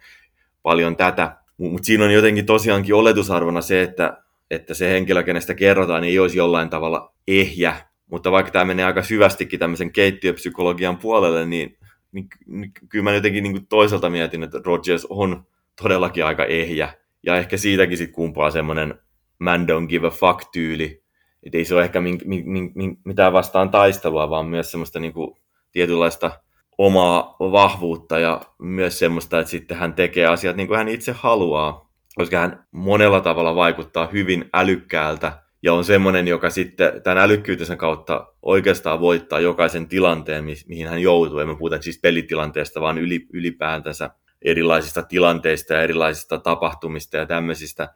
paljon 0.63 0.97
tätä. 0.97 1.37
Mutta 1.59 1.87
siinä 1.87 2.05
on 2.05 2.13
jotenkin 2.13 2.47
tosiaankin 2.47 2.95
oletusarvona 2.95 3.61
se, 3.61 3.83
että, 3.83 4.23
että 4.51 4.75
se 4.75 4.91
henkilö, 4.91 5.23
kenestä 5.23 5.55
kerrotaan, 5.55 6.03
niin 6.03 6.13
ei 6.13 6.19
olisi 6.19 6.39
jollain 6.39 6.71
tavalla 6.71 7.15
ehjä. 7.29 7.77
Mutta 8.11 8.31
vaikka 8.31 8.53
tämä 8.53 8.65
menee 8.65 8.85
aika 8.85 9.03
syvästikin 9.03 9.59
tämmöisen 9.59 9.93
keittiöpsykologian 9.93 10.99
puolelle, 10.99 11.47
niin, 11.47 11.79
niin, 12.13 12.29
niin 12.47 12.73
kyllä 12.89 13.03
mä 13.03 13.15
jotenkin 13.15 13.43
niin 13.43 13.67
toiselta 13.67 14.11
mietin, 14.11 14.43
että 14.43 14.61
Rogers 14.65 15.07
on 15.11 15.47
todellakin 15.83 16.25
aika 16.25 16.45
ehjä 16.45 16.95
ja 17.23 17.37
ehkä 17.37 17.57
siitäkin 17.57 17.99
sitten 17.99 18.15
kumpaa 18.15 18.51
semmoinen 18.51 18.95
man 19.39 19.67
don't 19.69 19.87
give 19.87 20.07
a 20.07 20.11
fuck 20.11 20.51
tyyli. 20.53 21.02
Että 21.43 21.59
ei 21.59 21.65
se 21.65 21.75
ole 21.75 21.85
ehkä 21.85 22.01
min, 22.01 22.19
min, 22.25 22.73
min, 22.75 22.99
mitään 23.05 23.33
vastaan 23.33 23.71
taistelua, 23.71 24.31
vaan 24.31 24.47
myös 24.47 24.71
semmoista 24.71 25.01
niinku 25.01 25.39
tietynlaista 25.73 26.31
omaa 26.79 27.37
vahvuutta 27.39 28.19
ja 28.19 28.41
myös 28.59 28.99
semmoista, 28.99 29.41
että 29.41 29.51
sitten 29.51 29.77
hän 29.77 29.95
tekee 29.95 30.27
asiat 30.27 30.57
niin 30.57 30.69
kuin 30.69 30.79
hän 30.79 30.89
itse 30.89 31.13
haluaa, 31.13 31.91
koska 32.15 32.39
hän 32.39 32.67
monella 32.71 33.21
tavalla 33.21 33.55
vaikuttaa 33.55 34.07
hyvin 34.07 34.45
älykkäältä 34.55 35.43
ja 35.63 35.75
on 35.75 35.85
semmoinen, 35.85 36.29
joka 36.29 36.51
sitten 36.51 37.03
tämän 37.03 37.19
älykkyytensä 37.19 37.77
kautta 37.77 38.27
oikeastaan 38.43 39.01
voittaa 39.01 39.41
jokaisen 39.41 39.89
tilanteen, 39.89 40.45
mihin 40.67 40.89
hän 40.89 41.03
joutuu. 41.03 41.39
Emme 41.39 41.57
puhuta 41.57 41.83
siis 41.83 42.01
pelitilanteesta, 42.01 42.81
vaan 42.81 42.99
ylipäätänsä 43.33 44.11
erilaisista 44.43 45.03
tilanteista 45.03 45.75
ja 45.75 45.83
erilaisista 45.83 46.39
tapahtumista 46.39 47.17
ja 47.17 47.27
tämmöisistä. 47.27 47.89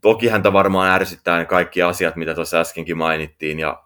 Toki 0.00 0.28
häntä 0.28 0.52
varmaan 0.52 0.90
ärsyttää 0.90 1.38
ne 1.38 1.44
kaikki 1.44 1.82
asiat, 1.82 2.16
mitä 2.16 2.34
tuossa 2.34 2.60
äskenkin 2.60 2.98
mainittiin 2.98 3.58
ja 3.58 3.82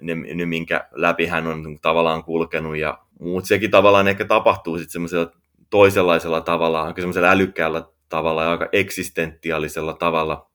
ne, 0.00 0.14
ne, 0.34 0.46
minkä 0.46 0.88
läpi 0.92 1.26
hän 1.26 1.46
on 1.46 1.78
tavallaan 1.82 2.24
kulkenut. 2.24 2.76
Ja, 2.76 2.98
mutta 3.20 3.48
sekin 3.48 3.70
tavallaan 3.70 4.08
ehkä 4.08 4.24
tapahtuu 4.24 4.78
sitten 4.78 4.92
semmoisella 4.92 5.32
toisenlaisella 5.70 6.40
tavalla, 6.40 6.82
aika 6.82 7.00
semmoisella 7.00 7.30
älykkäällä 7.30 7.82
tavalla 8.08 8.42
ja 8.42 8.50
aika 8.50 8.68
eksistentiaalisella 8.72 9.94
tavalla, 9.94 10.50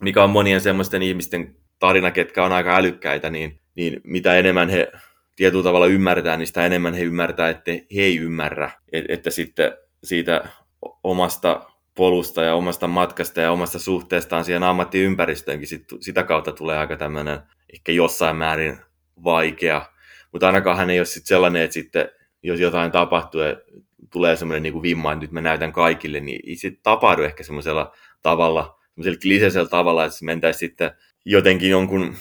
mikä 0.00 0.24
on 0.24 0.30
monien 0.30 0.60
semmoisten 0.60 1.02
ihmisten 1.02 1.56
tarina, 1.78 2.10
ketkä 2.10 2.44
on 2.44 2.52
aika 2.52 2.76
älykkäitä, 2.76 3.30
niin, 3.30 3.60
niin 3.74 4.00
mitä 4.04 4.34
enemmän 4.34 4.68
he 4.68 4.92
tietyllä 5.36 5.62
tavalla 5.62 5.86
ymmärtää, 5.86 6.36
niin 6.36 6.46
sitä 6.46 6.66
enemmän 6.66 6.94
he 6.94 7.02
ymmärtää, 7.02 7.48
että 7.48 7.70
he 7.70 8.02
ei 8.02 8.18
ymmärrä. 8.18 8.70
Et, 8.92 9.04
että 9.08 9.30
sitten 9.30 9.72
siitä 10.04 10.48
omasta 11.04 11.70
polusta 11.98 12.42
ja 12.42 12.54
omasta 12.54 12.86
matkasta 12.88 13.40
ja 13.40 13.52
omasta 13.52 13.78
suhteestaan 13.78 14.44
siihen 14.44 14.62
ammattiympäristöönkin 14.62 15.68
sit, 15.68 15.84
sitä 16.00 16.22
kautta 16.22 16.52
tulee 16.52 16.78
aika 16.78 16.96
tämmöinen 16.96 17.38
ehkä 17.74 17.92
jossain 17.92 18.36
määrin 18.36 18.78
vaikea. 19.24 19.82
Mutta 20.32 20.46
ainakaan 20.46 20.76
hän 20.76 20.90
ei 20.90 20.98
ole 20.98 21.06
sit 21.06 21.26
sellainen, 21.26 21.62
että 21.62 21.74
sitten 21.74 22.08
jos 22.42 22.60
jotain 22.60 22.92
tapahtuu 22.92 23.40
ja 23.40 23.56
tulee 24.12 24.36
semmoinen 24.36 24.62
niin 24.62 24.82
vimma, 24.82 25.12
että 25.12 25.24
nyt 25.24 25.32
mä 25.32 25.40
näytän 25.40 25.72
kaikille, 25.72 26.20
niin 26.20 26.40
ei 26.46 26.56
se 26.56 26.72
tapahdu 26.82 27.22
ehkä 27.22 27.42
semmoisella 27.42 27.94
tavalla, 28.22 28.78
semmoisella 28.94 29.18
kliseisellä 29.22 29.68
tavalla, 29.68 30.04
että 30.04 30.18
se 30.18 30.24
mentäisi 30.24 30.58
sitten 30.58 30.90
jotenkin 31.24 31.70
jonkun 31.70 32.16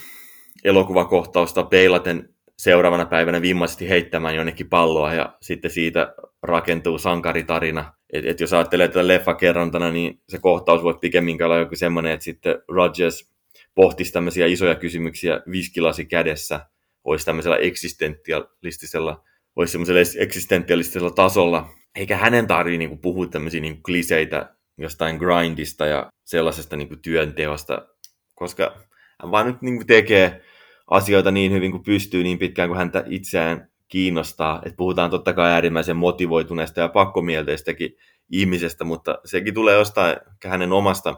elokuvakohtausta 0.64 1.64
peilaten 1.64 2.30
seuraavana 2.58 3.06
päivänä 3.06 3.42
vimmaisesti 3.42 3.90
heittämään 3.90 4.36
jonnekin 4.36 4.70
palloa 4.70 5.14
ja 5.14 5.38
sitten 5.42 5.72
siitä 5.72 6.14
rakentuu 6.44 6.98
sankaritarina. 6.98 7.97
Et, 8.14 8.26
et 8.26 8.40
jos 8.40 8.54
ajattelee 8.54 8.88
tätä 8.88 9.08
leffakerrontana, 9.08 9.92
niin 9.92 10.22
se 10.30 10.40
kohtaus 10.40 10.84
voi 10.84 10.98
pikemminkin 11.02 11.46
olla 11.46 11.58
joku 11.58 11.76
semmoinen, 11.76 12.12
että 12.12 12.24
sitten 12.24 12.62
Rogers 12.68 13.32
pohtisi 13.76 14.14
tämmöisiä 14.14 14.46
isoja 14.48 14.76
kysymyksiä 14.76 15.42
viskilasi 15.52 16.06
kädessä, 16.06 16.60
olisi 17.04 17.26
tämmöisellä 17.26 17.58
eksistentialistisella, 17.58 19.24
olisi 19.56 19.72
semmoisella 19.72 20.02
eksistentialistisella 20.20 21.12
tasolla, 21.12 21.70
eikä 21.96 22.18
hänen 22.18 22.48
tarvitse 22.48 22.78
niinku 22.78 22.98
puhua 22.98 23.28
tämmöisiä 23.28 23.62
niinku 23.62 23.82
kliseitä 23.82 24.56
jostain 24.78 25.18
grindista 25.18 25.86
ja 25.86 26.10
sellaisesta 26.26 26.76
niinku 26.76 26.96
työnteosta, 26.96 27.88
koska 28.36 28.78
hän 29.22 29.32
vaan 29.32 29.48
nyt 29.48 29.62
niinku 29.62 29.84
tekee 29.84 30.42
asioita 30.88 31.32
niin 31.32 31.52
hyvin 31.52 31.72
kuin 31.72 31.84
pystyy 31.84 32.24
niin 32.24 32.40
pitkään 32.40 32.70
kuin 32.70 32.78
häntä 32.78 33.04
itseään 33.08 33.70
kiinnostaa. 33.88 34.62
Et 34.66 34.76
puhutaan 34.78 35.10
totta 35.10 35.34
kai 35.34 35.52
äärimmäisen 35.52 35.98
motivoituneesta 35.98 36.80
ja 36.80 36.88
pakkomielteistäkin 36.88 37.98
ihmisestä, 38.32 38.84
mutta 38.84 39.18
sekin 39.26 39.54
tulee 39.54 39.76
jostain 39.76 40.18
hänen 40.46 40.72
omasta 40.72 41.16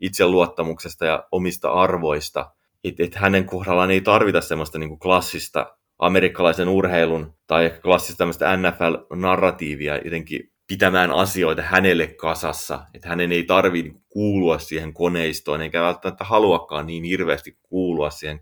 itseluottamuksesta 0.00 1.04
ja 1.04 1.24
omista 1.32 1.70
arvoista. 1.70 2.50
Että 2.84 3.04
et 3.04 3.14
hänen 3.14 3.44
kohdallaan 3.44 3.90
ei 3.90 4.00
tarvita 4.00 4.40
semmoista 4.40 4.78
niinku 4.78 4.96
klassista 4.96 5.76
amerikkalaisen 5.98 6.68
urheilun 6.68 7.34
tai 7.46 7.64
ehkä 7.64 7.80
klassista 7.80 8.24
NFL-narratiivia 8.56 9.96
jotenkin 10.04 10.52
pitämään 10.66 11.12
asioita 11.12 11.62
hänelle 11.62 12.06
kasassa, 12.06 12.86
että 12.94 13.08
hänen 13.08 13.32
ei 13.32 13.42
tarvitse 13.42 13.92
kuulua 14.08 14.58
siihen 14.58 14.94
koneistoon, 14.94 15.62
eikä 15.62 15.82
välttämättä 15.82 16.24
haluakaan 16.24 16.86
niin 16.86 17.04
hirveästi 17.04 17.58
kuulua 17.62 18.10
siihen 18.10 18.40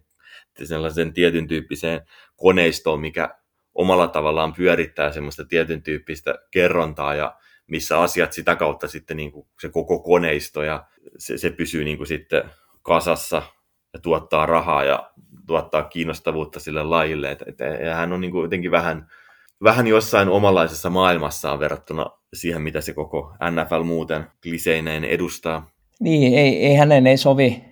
sellaisen 0.64 1.12
tietyn 1.12 1.48
tyyppiseen 1.48 2.00
koneistoon, 2.36 3.00
mikä 3.00 3.39
omalla 3.80 4.08
tavallaan 4.08 4.52
pyörittää 4.52 5.12
semmoista 5.12 5.44
tietyn 5.44 5.82
tyyppistä 5.82 6.34
kerrontaa 6.50 7.14
ja 7.14 7.36
missä 7.66 8.00
asiat 8.00 8.32
sitä 8.32 8.56
kautta 8.56 8.88
sitten 8.88 9.16
niin 9.16 9.32
kuin 9.32 9.46
se 9.60 9.68
koko 9.68 9.98
koneisto 9.98 10.62
ja 10.62 10.84
se, 11.18 11.38
se 11.38 11.50
pysyy 11.50 11.84
niin 11.84 11.96
kuin 11.96 12.06
sitten 12.06 12.42
kasassa 12.82 13.42
ja 13.92 14.00
tuottaa 14.00 14.46
rahaa 14.46 14.84
ja 14.84 15.10
tuottaa 15.46 15.82
kiinnostavuutta 15.82 16.60
sille 16.60 16.82
lajille. 16.82 17.30
Et, 17.30 17.42
et, 17.46 17.58
ja 17.84 17.94
hän 17.94 18.12
on 18.12 18.20
niin 18.20 18.30
kuin 18.30 18.42
jotenkin 18.42 18.70
vähän, 18.70 19.06
vähän 19.62 19.86
jossain 19.86 20.28
omanlaisessa 20.28 20.90
maailmassaan 20.90 21.58
verrattuna 21.58 22.06
siihen, 22.34 22.62
mitä 22.62 22.80
se 22.80 22.92
koko 22.92 23.34
NFL 23.50 23.82
muuten 23.82 24.24
kliseineen 24.42 25.04
edustaa. 25.04 25.70
Niin, 26.00 26.38
ei, 26.38 26.66
ei 26.66 26.74
hänen 26.74 27.06
ei 27.06 27.16
sovi 27.16 27.64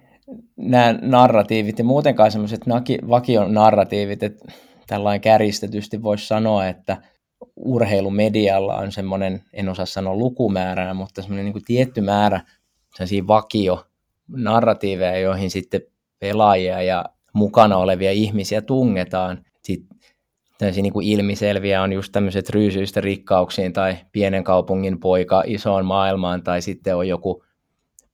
nämä 0.57 0.99
narratiivit 1.03 1.79
ja 1.79 1.85
muutenkaan 1.85 2.31
semmoiset 2.31 2.61
vakion 3.09 3.55
narratiivit, 3.55 4.23
että 4.23 4.53
tällainen 4.89 5.21
kärjistetysti 5.21 6.03
voisi 6.03 6.27
sanoa, 6.27 6.67
että 6.67 6.97
urheilumedialla 7.57 8.77
on 8.77 8.93
semmoinen, 8.93 9.43
en 9.53 9.69
osaa 9.69 9.87
sanoa 9.87 10.17
lukumääränä, 10.17 10.95
mutta 10.95 11.23
semmoinen 11.23 11.53
niin 11.53 11.65
tietty 11.67 12.01
määrä 12.01 12.41
sellaisia 12.95 13.27
vakio 13.27 13.85
narratiiveja, 14.29 15.19
joihin 15.19 15.51
sitten 15.51 15.81
pelaajia 16.19 16.83
ja 16.83 17.05
mukana 17.33 17.77
olevia 17.77 18.13
ihmisiä 18.13 18.63
tungetaan. 18.63 19.45
Sitten 19.63 20.75
niin 20.77 20.93
kuin 20.93 21.07
ilmiselviä 21.07 21.83
on 21.83 21.93
just 21.93 22.13
tämmöiset 22.13 22.51
ryysyistä 22.51 23.01
rikkauksiin 23.01 23.73
tai 23.73 23.97
pienen 24.13 24.45
kaupungin 24.45 25.01
poika 25.01 25.43
isoon 25.47 25.85
maailmaan 25.85 26.43
tai 26.43 26.63
sitten 26.63 26.97
on 26.97 27.09
joku 27.09 27.45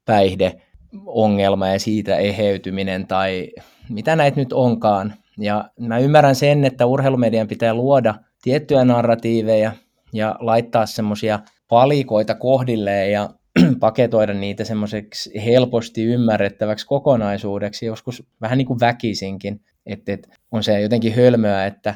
päihde 0.04 0.62
ongelma 1.06 1.68
ja 1.68 1.78
siitä 1.78 2.16
eheytyminen 2.16 3.06
tai 3.06 3.48
mitä 3.88 4.16
näitä 4.16 4.40
nyt 4.40 4.52
onkaan. 4.52 5.14
Ja 5.38 5.70
mä 5.80 5.98
ymmärrän 5.98 6.34
sen, 6.34 6.64
että 6.64 6.86
urheilumedian 6.86 7.48
pitää 7.48 7.74
luoda 7.74 8.14
tiettyjä 8.42 8.84
narratiiveja 8.84 9.72
ja 10.12 10.36
laittaa 10.40 10.86
semmoisia 10.86 11.38
palikoita 11.68 12.34
kohdilleen 12.34 13.12
ja 13.12 13.30
paketoida 13.80 14.34
niitä 14.34 14.64
semmoiseksi 14.64 15.44
helposti 15.44 16.04
ymmärrettäväksi 16.04 16.86
kokonaisuudeksi, 16.86 17.86
joskus 17.86 18.22
vähän 18.40 18.58
niin 18.58 18.66
kuin 18.66 18.80
väkisinkin, 18.80 19.60
että, 19.86 20.12
että 20.12 20.28
on 20.52 20.64
se 20.64 20.80
jotenkin 20.80 21.14
hölmöä, 21.14 21.66
että 21.66 21.94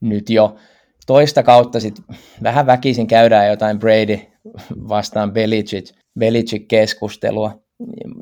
nyt 0.00 0.30
jo 0.30 0.56
toista 1.06 1.42
kautta 1.42 1.80
sit 1.80 1.94
vähän 2.42 2.66
väkisin 2.66 3.06
käydään 3.06 3.48
jotain 3.48 3.78
Brady 3.78 4.18
vastaan 4.88 5.32
Belichick, 5.32 5.96
Belichick-keskustelua, 6.18 7.65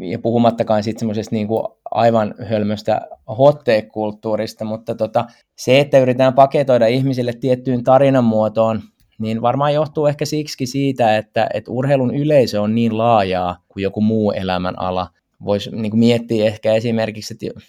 ja 0.00 0.18
puhumattakaan 0.18 0.82
sitten 0.82 0.98
semmoisesta 0.98 1.34
niin 1.34 1.48
aivan 1.90 2.34
hölmöstä 2.42 3.00
hotteek-kulttuurista, 3.38 4.64
mutta 4.64 4.94
tota, 4.94 5.24
se, 5.56 5.80
että 5.80 5.98
yritetään 5.98 6.34
paketoida 6.34 6.86
ihmisille 6.86 7.32
tiettyyn 7.32 7.84
tarinan 7.84 8.24
muotoon, 8.24 8.82
niin 9.18 9.42
varmaan 9.42 9.74
johtuu 9.74 10.06
ehkä 10.06 10.24
siksi 10.24 10.66
siitä, 10.66 11.16
että, 11.16 11.46
että 11.54 11.70
urheilun 11.70 12.14
yleisö 12.14 12.62
on 12.62 12.74
niin 12.74 12.98
laajaa 12.98 13.56
kuin 13.68 13.82
joku 13.82 14.00
muu 14.00 14.30
elämän 14.30 14.78
ala. 14.78 15.08
Voisi 15.44 15.70
niin 15.70 15.98
miettiä 15.98 16.44
ehkä 16.44 16.74
esimerkiksi, 16.74 17.34
että 17.34 17.60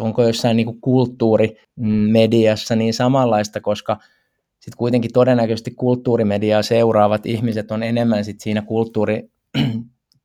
onko 0.00 0.22
jossain 0.22 0.56
niin 0.56 0.80
kulttuurimediassa 0.80 2.76
niin 2.76 2.94
samanlaista, 2.94 3.60
koska 3.60 3.96
sitten 4.60 4.78
kuitenkin 4.78 5.12
todennäköisesti 5.12 5.70
kulttuurimediaa 5.70 6.62
seuraavat 6.62 7.26
ihmiset 7.26 7.70
on 7.70 7.82
enemmän 7.82 8.24
sit 8.24 8.40
siinä 8.40 8.62
kulttuuri 8.62 9.30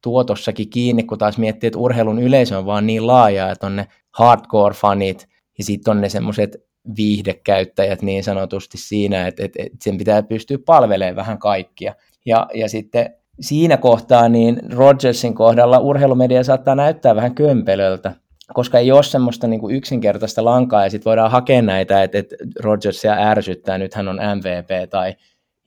tuotossakin 0.02 0.70
kiinni, 0.70 1.04
kun 1.04 1.18
taas 1.18 1.38
miettii, 1.38 1.68
että 1.68 1.80
urheilun 1.80 2.20
yleisö 2.20 2.58
on 2.58 2.66
vaan 2.66 2.88
niin 2.88 3.08
laaja, 3.08 3.52
että 3.52 3.68
on 3.68 3.76
ne 3.76 3.88
hardcore-fanit 4.20 5.28
ja 5.58 5.64
sitten 5.64 5.92
on 5.92 6.02
ne 6.02 6.10
semmoiset 6.10 6.58
viihdekäyttäjät 6.98 8.02
niin 8.02 8.24
sanotusti 8.24 8.78
siinä, 8.78 9.28
että, 9.28 9.46
että, 9.46 9.64
että 9.64 9.78
sen 9.84 9.98
pitää 9.98 10.24
pystyä 10.24 10.58
palvelemaan 10.66 11.16
vähän 11.16 11.38
kaikkia. 11.38 11.96
Ja, 12.26 12.48
ja 12.54 12.70
sitten 12.70 13.16
siinä 13.40 13.78
kohtaa 13.78 14.30
niin 14.30 14.60
Rodgersin 14.74 15.34
kohdalla 15.34 15.80
urheilumedia 15.80 16.44
saattaa 16.44 16.76
näyttää 16.76 17.16
vähän 17.16 17.36
kömpelöltä, 17.36 18.16
koska 18.54 18.80
ei 18.80 18.92
ole 18.92 19.04
semmoista 19.04 19.48
niin 19.48 19.60
kuin 19.60 19.76
yksinkertaista 19.76 20.46
lankaa 20.46 20.84
ja 20.84 20.90
sitten 20.90 21.10
voidaan 21.10 21.32
hakea 21.32 21.62
näitä, 21.62 22.04
että, 22.04 22.18
että 22.18 22.36
Rodgersia 22.60 23.14
ärsyttää, 23.14 23.78
nyt 23.78 23.94
hän 23.94 24.08
on 24.08 24.20
MVP 24.36 24.90
tai 24.90 25.16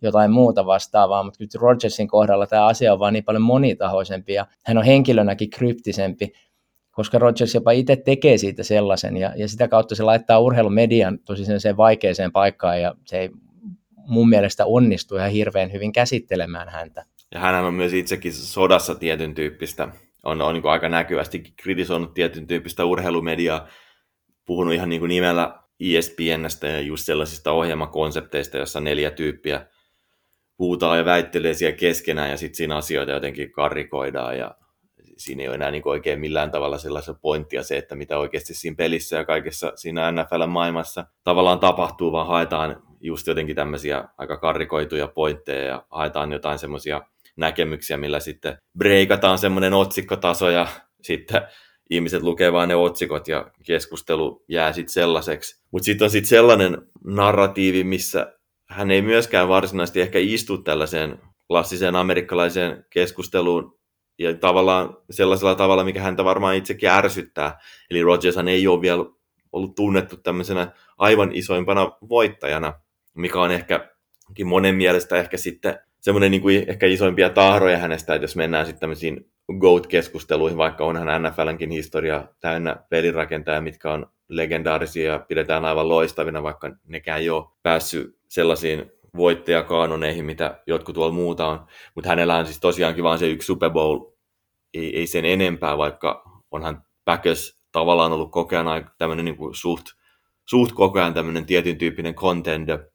jotain 0.06 0.30
muuta 0.30 0.66
vastaavaa, 0.66 1.22
mutta 1.22 1.36
nyt 1.40 1.54
Rodgersin 1.54 2.08
kohdalla 2.08 2.46
tämä 2.46 2.66
asia 2.66 2.92
on 2.92 2.98
vaan 2.98 3.12
niin 3.12 3.24
paljon 3.24 3.42
monitahoisempi 3.42 4.32
ja 4.32 4.46
hän 4.64 4.78
on 4.78 4.84
henkilönäkin 4.84 5.50
kryptisempi, 5.50 6.32
koska 6.90 7.18
Rodgers 7.18 7.54
jopa 7.54 7.70
itse 7.70 7.96
tekee 7.96 8.38
siitä 8.38 8.62
sellaisen 8.62 9.16
ja, 9.16 9.32
ja 9.36 9.48
sitä 9.48 9.68
kautta 9.68 9.94
se 9.94 10.02
laittaa 10.02 10.38
urheilumedian 10.38 11.18
tosi 11.18 11.44
sen 11.60 11.76
vaikeaseen 11.76 12.32
paikkaan 12.32 12.80
ja 12.80 12.94
se 13.04 13.18
ei 13.18 13.30
mun 14.06 14.28
mielestä 14.28 14.66
onnistu 14.66 15.16
ihan 15.16 15.30
hirveän 15.30 15.72
hyvin 15.72 15.92
käsittelemään 15.92 16.68
häntä. 16.68 17.04
Ja 17.34 17.40
hän 17.40 17.64
on 17.64 17.74
myös 17.74 17.92
itsekin 17.92 18.32
sodassa 18.32 18.94
tietyn 18.94 19.34
tyyppistä, 19.34 19.88
on, 20.24 20.42
on 20.42 20.54
niin 20.54 20.66
aika 20.66 20.88
näkyvästi 20.88 21.54
kritisoinut 21.56 22.14
tietyn 22.14 22.46
tyyppistä 22.46 22.84
urheilumediaa, 22.84 23.68
puhunut 24.44 24.74
ihan 24.74 24.88
niin 24.88 25.00
kuin 25.00 25.08
nimellä 25.08 25.58
ESPNstä 25.80 26.66
ja 26.66 26.80
just 26.80 27.06
sellaisista 27.06 27.52
ohjelmakonsepteista, 27.52 28.56
jossa 28.56 28.80
neljä 28.80 29.10
tyyppiä 29.10 29.66
puhutaan 30.56 30.98
ja 30.98 31.04
väittelee 31.04 31.54
siellä 31.54 31.76
keskenään 31.76 32.30
ja 32.30 32.36
sitten 32.36 32.56
siinä 32.56 32.76
asioita 32.76 33.12
jotenkin 33.12 33.52
karikoidaan 33.52 34.38
ja 34.38 34.54
siinä 35.16 35.42
ei 35.42 35.48
ole 35.48 35.54
enää 35.54 35.70
niin 35.70 35.88
oikein 35.88 36.20
millään 36.20 36.50
tavalla 36.50 36.78
sellaista 36.78 37.14
pointtia 37.14 37.62
se, 37.62 37.76
että 37.76 37.96
mitä 37.96 38.18
oikeasti 38.18 38.54
siinä 38.54 38.76
pelissä 38.76 39.16
ja 39.16 39.24
kaikessa 39.24 39.72
siinä 39.74 40.12
NFL-maailmassa 40.12 41.06
tavallaan 41.24 41.58
tapahtuu, 41.58 42.12
vaan 42.12 42.26
haetaan 42.26 42.82
just 43.00 43.26
jotenkin 43.26 43.56
tämmöisiä 43.56 44.04
aika 44.18 44.36
karikoituja 44.36 45.08
pointteja 45.08 45.64
ja 45.64 45.86
haetaan 45.90 46.32
jotain 46.32 46.58
semmoisia 46.58 47.02
näkemyksiä, 47.36 47.96
millä 47.96 48.20
sitten 48.20 48.58
breikataan 48.78 49.38
semmoinen 49.38 49.74
otsikkotaso 49.74 50.50
ja 50.50 50.66
sitten 51.02 51.42
ihmiset 51.90 52.22
lukee 52.22 52.52
vain 52.52 52.68
ne 52.68 52.76
otsikot 52.76 53.28
ja 53.28 53.50
keskustelu 53.66 54.44
jää 54.48 54.72
sitten 54.72 54.92
sellaiseksi. 54.92 55.64
Mutta 55.70 55.84
sitten 55.84 56.04
on 56.04 56.10
sitten 56.10 56.28
sellainen 56.28 56.78
narratiivi, 57.04 57.84
missä 57.84 58.32
hän 58.74 58.90
ei 58.90 59.02
myöskään 59.02 59.48
varsinaisesti 59.48 60.00
ehkä 60.00 60.18
istu 60.18 60.58
tällaiseen 60.58 61.18
klassiseen 61.48 61.96
amerikkalaiseen 61.96 62.84
keskusteluun 62.90 63.78
ja 64.18 64.34
tavallaan 64.34 64.96
sellaisella 65.10 65.54
tavalla, 65.54 65.84
mikä 65.84 66.02
häntä 66.02 66.24
varmaan 66.24 66.54
itsekin 66.54 66.88
ärsyttää. 66.88 67.58
Eli 67.90 68.02
Rodgershan 68.02 68.48
ei 68.48 68.66
ole 68.66 68.80
vielä 68.80 69.04
ollut 69.52 69.74
tunnettu 69.74 70.16
tämmöisenä 70.16 70.72
aivan 70.98 71.30
isoimpana 71.32 71.92
voittajana, 72.08 72.72
mikä 73.14 73.40
on 73.40 73.50
ehkä 73.50 73.90
monen 74.44 74.74
mielestä 74.74 75.16
ehkä 75.16 75.36
sitten 75.36 75.78
semmoinen 76.00 76.30
niin 76.30 76.42
kuin 76.42 76.64
ehkä 76.66 76.86
isoimpia 76.86 77.30
tahroja 77.30 77.78
hänestä, 77.78 78.14
että 78.14 78.24
jos 78.24 78.36
mennään 78.36 78.66
sitten 78.66 78.80
tämmöisiin 78.80 79.30
GOAT-keskusteluihin, 79.58 80.56
vaikka 80.56 80.84
onhan 80.84 81.22
NFLnkin 81.22 81.70
historia 81.70 82.28
täynnä 82.40 82.76
pelirakentajia, 82.90 83.60
mitkä 83.60 83.92
on 83.92 84.06
legendaarisia 84.28 85.12
ja 85.12 85.18
pidetään 85.18 85.64
aivan 85.64 85.88
loistavina, 85.88 86.42
vaikka 86.42 86.76
nekään 86.86 87.20
ei 87.20 87.30
ole 87.30 87.44
päässyt 87.62 88.18
sellaisiin 88.34 88.92
voittajakaanoneihin, 89.16 90.24
mitä 90.24 90.62
jotkut 90.66 90.94
tuolla 90.94 91.14
muuta 91.14 91.46
on. 91.46 91.66
Mutta 91.94 92.08
hänellä 92.08 92.36
on 92.36 92.46
siis 92.46 92.60
tosiaankin 92.60 93.04
vain 93.04 93.18
se 93.18 93.28
yksi 93.28 93.46
Super 93.46 93.70
Bowl, 93.70 94.00
ei, 94.74 94.96
ei 94.98 95.06
sen 95.06 95.24
enempää, 95.24 95.78
vaikka 95.78 96.24
onhan 96.50 96.82
Packers 97.04 97.58
tavallaan 97.72 98.12
ollut 98.12 98.30
koko 98.32 98.56
ajan 98.56 98.90
tämmöinen 98.98 99.24
niin 99.24 99.36
suht, 99.52 99.86
suht 100.48 100.72
koko 100.72 100.98
ajan 100.98 101.14
tämmöinen 101.14 101.46
tietyn 101.46 101.78
tyyppinen 101.78 102.14
contender. 102.14 102.86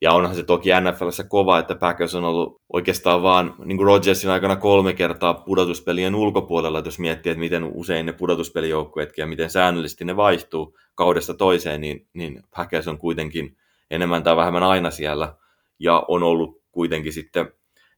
Ja 0.00 0.12
onhan 0.12 0.36
se 0.36 0.42
toki 0.42 0.70
NFLssä 0.80 1.24
kova, 1.24 1.58
että 1.58 1.74
Packers 1.74 2.14
on 2.14 2.24
ollut 2.24 2.60
oikeastaan 2.72 3.22
vaan 3.22 3.54
niin 3.64 3.76
kuin 3.76 3.86
Rodgersin 3.86 4.30
aikana 4.30 4.56
kolme 4.56 4.92
kertaa 4.92 5.34
pudotuspelien 5.34 6.14
ulkopuolella, 6.14 6.78
että 6.78 6.86
jos 6.86 6.98
miettii, 6.98 7.32
että 7.32 7.40
miten 7.40 7.64
usein 7.64 8.06
ne 8.06 8.12
pudotuspelijoukkueetkin 8.12 9.22
ja 9.22 9.26
miten 9.26 9.50
säännöllisesti 9.50 10.04
ne 10.04 10.16
vaihtuu 10.16 10.76
kaudesta 10.94 11.34
toiseen, 11.34 11.80
niin, 11.80 12.06
niin 12.14 12.42
Packers 12.56 12.88
on 12.88 12.98
kuitenkin 12.98 13.56
enemmän 13.92 14.22
tai 14.22 14.36
vähemmän 14.36 14.62
aina 14.62 14.90
siellä, 14.90 15.34
ja 15.78 16.04
on 16.08 16.22
ollut 16.22 16.62
kuitenkin 16.72 17.12
sitten 17.12 17.52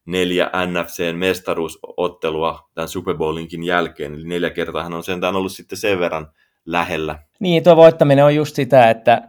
neljä 0.06 0.50
NFCn 0.66 1.16
mestaruusottelua 1.16 2.68
tämän 2.74 2.88
Super 2.88 3.16
Bowlinkin 3.16 3.64
jälkeen, 3.64 4.14
eli 4.14 4.24
neljä 4.24 4.50
kertaa 4.50 4.82
hän 4.82 4.92
on 4.92 5.04
sentään 5.04 5.36
ollut 5.36 5.52
sitten 5.52 5.78
sen 5.78 5.98
verran 5.98 6.26
lähellä. 6.66 7.18
Niin, 7.40 7.64
tuo 7.64 7.76
voittaminen 7.76 8.24
on 8.24 8.34
just 8.34 8.56
sitä, 8.56 8.90
että 8.90 9.22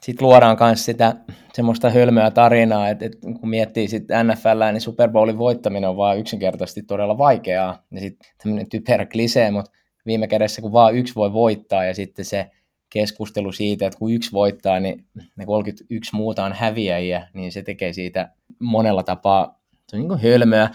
sitten 0.00 0.26
luodaan 0.26 0.56
myös 0.60 0.84
sitä 0.84 1.16
semmoista 1.52 1.90
hölmöä 1.90 2.30
tarinaa, 2.30 2.88
että, 2.88 3.06
että 3.06 3.18
kun 3.40 3.50
miettii 3.50 3.88
sitten 3.88 4.26
NFL, 4.26 4.72
niin 4.72 4.80
Super 4.80 5.10
Bowlin 5.10 5.38
voittaminen 5.38 5.90
on 5.90 5.96
vaan 5.96 6.18
yksinkertaisesti 6.18 6.82
todella 6.82 7.18
vaikeaa, 7.18 7.82
ja 7.90 8.00
sitten 8.00 8.30
tämmöinen 8.42 8.68
typerä 8.68 9.06
klisee, 9.06 9.50
mutta 9.50 9.70
viime 10.06 10.28
kädessä 10.28 10.62
kun 10.62 10.72
vaan 10.72 10.94
yksi 10.94 11.14
voi 11.14 11.32
voittaa, 11.32 11.84
ja 11.84 11.94
sitten 11.94 12.24
se 12.24 12.50
keskustelu 12.90 13.52
siitä, 13.52 13.86
että 13.86 13.98
kun 13.98 14.12
yksi 14.12 14.32
voittaa, 14.32 14.80
niin 14.80 15.04
ne 15.36 15.46
31 15.46 16.16
muuta 16.16 16.44
on 16.44 16.52
häviäjiä, 16.52 17.28
niin 17.34 17.52
se 17.52 17.62
tekee 17.62 17.92
siitä 17.92 18.30
monella 18.58 19.02
tapaa 19.02 19.60
se 19.90 19.96
on 19.96 20.00
niin 20.00 20.08
kuin 20.08 20.20
hölmöä 20.20 20.70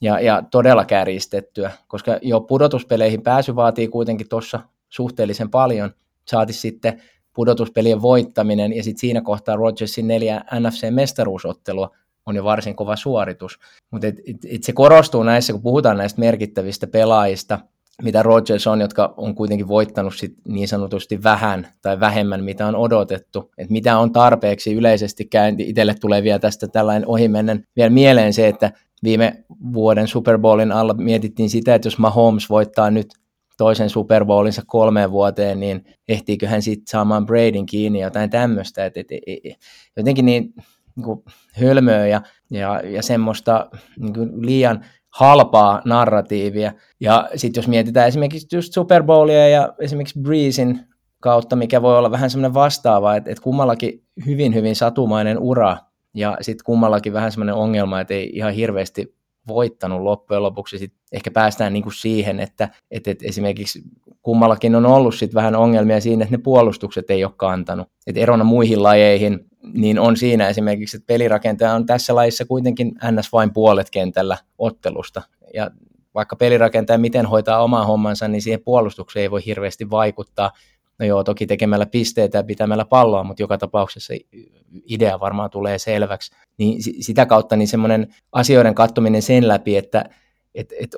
ja, 0.00 0.20
ja 0.20 0.42
todella 0.50 0.84
kärjistettyä, 0.84 1.70
koska 1.88 2.18
jo 2.22 2.40
pudotuspeleihin 2.40 3.22
pääsy 3.22 3.56
vaatii 3.56 3.88
kuitenkin 3.88 4.28
tuossa 4.28 4.60
suhteellisen 4.88 5.50
paljon. 5.50 5.90
Saati 6.28 6.52
sitten 6.52 7.02
pudotuspelien 7.32 8.02
voittaminen 8.02 8.76
ja 8.76 8.82
sitten 8.82 9.00
siinä 9.00 9.20
kohtaa 9.20 9.56
Rodgersin 9.56 10.08
neljä 10.08 10.44
NFC-mestaruusottelua 10.60 11.96
on 12.26 12.36
jo 12.36 12.44
varsin 12.44 12.76
kova 12.76 12.96
suoritus. 12.96 13.58
Mutta 13.90 14.06
se 14.60 14.72
korostuu 14.72 15.22
näissä, 15.22 15.52
kun 15.52 15.62
puhutaan 15.62 15.96
näistä 15.96 16.20
merkittävistä 16.20 16.86
pelaajista, 16.86 17.58
mitä 18.02 18.22
Rodgers 18.22 18.66
on, 18.66 18.80
jotka 18.80 19.14
on 19.16 19.34
kuitenkin 19.34 19.68
voittanut 19.68 20.14
sit 20.14 20.34
niin 20.48 20.68
sanotusti 20.68 21.22
vähän 21.22 21.68
tai 21.82 22.00
vähemmän, 22.00 22.44
mitä 22.44 22.66
on 22.66 22.76
odotettu. 22.76 23.50
Että 23.58 23.72
mitä 23.72 23.98
on 23.98 24.12
tarpeeksi 24.12 24.74
yleisesti 24.74 25.24
käynti. 25.24 25.68
Itselle 25.68 25.94
tulee 26.00 26.22
vielä 26.22 26.38
tästä 26.38 26.68
tällainen 26.68 27.08
ohimennen 27.08 27.64
vielä 27.76 27.90
mieleen 27.90 28.32
se, 28.32 28.48
että 28.48 28.72
viime 29.02 29.44
vuoden 29.72 30.08
Super 30.08 30.38
Bowlin 30.38 30.72
alla 30.72 30.94
mietittiin 30.94 31.50
sitä, 31.50 31.74
että 31.74 31.86
jos 31.86 31.98
Mahomes 31.98 32.50
voittaa 32.50 32.90
nyt 32.90 33.06
toisen 33.58 33.90
Super 33.90 34.24
Bowlinsa 34.24 34.62
kolmeen 34.66 35.10
vuoteen, 35.10 35.60
niin 35.60 35.84
ehtiikö 36.08 36.48
hän 36.48 36.62
sitten 36.62 36.86
saamaan 36.86 37.26
Bradyn 37.26 37.66
kiinni 37.66 38.00
jotain 38.00 38.30
tämmöistä, 38.30 38.86
et, 38.86 38.96
et, 38.96 39.06
et, 39.10 39.58
jotenkin 39.96 40.26
niin, 40.26 40.54
niin 40.96 41.04
kuin 41.04 41.24
hölmöä 41.52 42.06
ja, 42.06 42.22
ja, 42.50 42.80
ja 42.84 43.02
semmoista 43.02 43.70
niin 43.98 44.14
kuin 44.14 44.46
liian 44.46 44.84
halpaa 45.16 45.82
narratiivia. 45.84 46.72
Ja 47.00 47.28
sitten 47.36 47.60
jos 47.60 47.68
mietitään 47.68 48.08
esimerkiksi 48.08 48.56
just 48.56 48.72
Super 48.72 49.02
Bowlia 49.02 49.48
ja 49.48 49.74
esimerkiksi 49.78 50.20
Breezin 50.20 50.80
kautta, 51.20 51.56
mikä 51.56 51.82
voi 51.82 51.98
olla 51.98 52.10
vähän 52.10 52.30
semmoinen 52.30 52.54
vastaava, 52.54 53.16
että, 53.16 53.30
että 53.30 53.42
kummallakin 53.42 54.02
hyvin, 54.26 54.54
hyvin 54.54 54.76
satumainen 54.76 55.38
ura, 55.38 55.76
ja 56.14 56.36
sitten 56.40 56.64
kummallakin 56.64 57.12
vähän 57.12 57.32
semmoinen 57.32 57.54
ongelma, 57.54 58.00
että 58.00 58.14
ei 58.14 58.30
ihan 58.34 58.52
hirveästi 58.52 59.16
voittanut 59.48 60.02
loppujen 60.02 60.42
lopuksi. 60.42 60.78
Sit 60.78 60.94
ehkä 61.12 61.30
päästään 61.30 61.72
niinku 61.72 61.90
siihen, 61.90 62.40
että, 62.40 62.68
että, 62.90 63.10
että 63.10 63.24
esimerkiksi 63.28 63.82
kummallakin 64.26 64.74
on 64.74 64.86
ollut 64.86 65.14
sit 65.14 65.34
vähän 65.34 65.56
ongelmia 65.56 66.00
siinä, 66.00 66.24
että 66.24 66.36
ne 66.36 66.42
puolustukset 66.42 67.10
ei 67.10 67.24
ole 67.24 67.32
kantanut. 67.36 67.88
Et 68.06 68.16
erona 68.16 68.44
muihin 68.44 68.82
lajeihin, 68.82 69.40
niin 69.72 69.98
on 69.98 70.16
siinä 70.16 70.48
esimerkiksi, 70.48 70.96
että 70.96 71.06
pelirakentaja 71.06 71.74
on 71.74 71.86
tässä 71.86 72.14
lajissa 72.14 72.44
kuitenkin 72.44 72.92
ns. 73.12 73.32
vain 73.32 73.52
puolet 73.52 73.90
kentällä 73.90 74.36
ottelusta. 74.58 75.22
Ja 75.54 75.70
vaikka 76.14 76.36
pelirakentaja 76.36 76.98
miten 76.98 77.26
hoitaa 77.26 77.62
omaa 77.62 77.86
hommansa, 77.86 78.28
niin 78.28 78.42
siihen 78.42 78.60
puolustukseen 78.64 79.22
ei 79.22 79.30
voi 79.30 79.46
hirveästi 79.46 79.90
vaikuttaa. 79.90 80.50
No 80.98 81.06
joo, 81.06 81.24
toki 81.24 81.46
tekemällä 81.46 81.86
pisteitä 81.86 82.38
ja 82.38 82.44
pitämällä 82.44 82.84
palloa, 82.84 83.24
mutta 83.24 83.42
joka 83.42 83.58
tapauksessa 83.58 84.14
idea 84.86 85.20
varmaan 85.20 85.50
tulee 85.50 85.78
selväksi. 85.78 86.32
Niin 86.58 86.82
sitä 87.02 87.26
kautta 87.26 87.56
niin 87.56 87.68
semmoinen 87.68 88.14
asioiden 88.32 88.74
kattominen 88.74 89.22
sen 89.22 89.48
läpi, 89.48 89.76
että 89.76 90.04
et, 90.54 90.72
et 90.80 90.96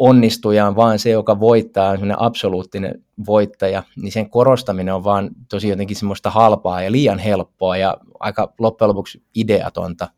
onnistuja 0.00 0.66
on 0.66 0.76
vaan 0.76 0.98
se, 0.98 1.10
joka 1.10 1.40
voittaa, 1.40 1.90
on 1.90 2.22
absoluuttinen 2.22 3.04
voittaja, 3.26 3.82
niin 3.96 4.12
sen 4.12 4.30
korostaminen 4.30 4.94
on 4.94 5.04
vaan 5.04 5.30
tosi 5.48 5.68
jotenkin 5.68 5.96
semmoista 5.96 6.30
halpaa 6.30 6.82
ja 6.82 6.92
liian 6.92 7.18
helppoa 7.18 7.76
ja 7.76 7.96
aika 8.20 8.54
loppujen 8.58 8.88
lopuksi 8.88 9.22
ideatonta. 9.34 10.08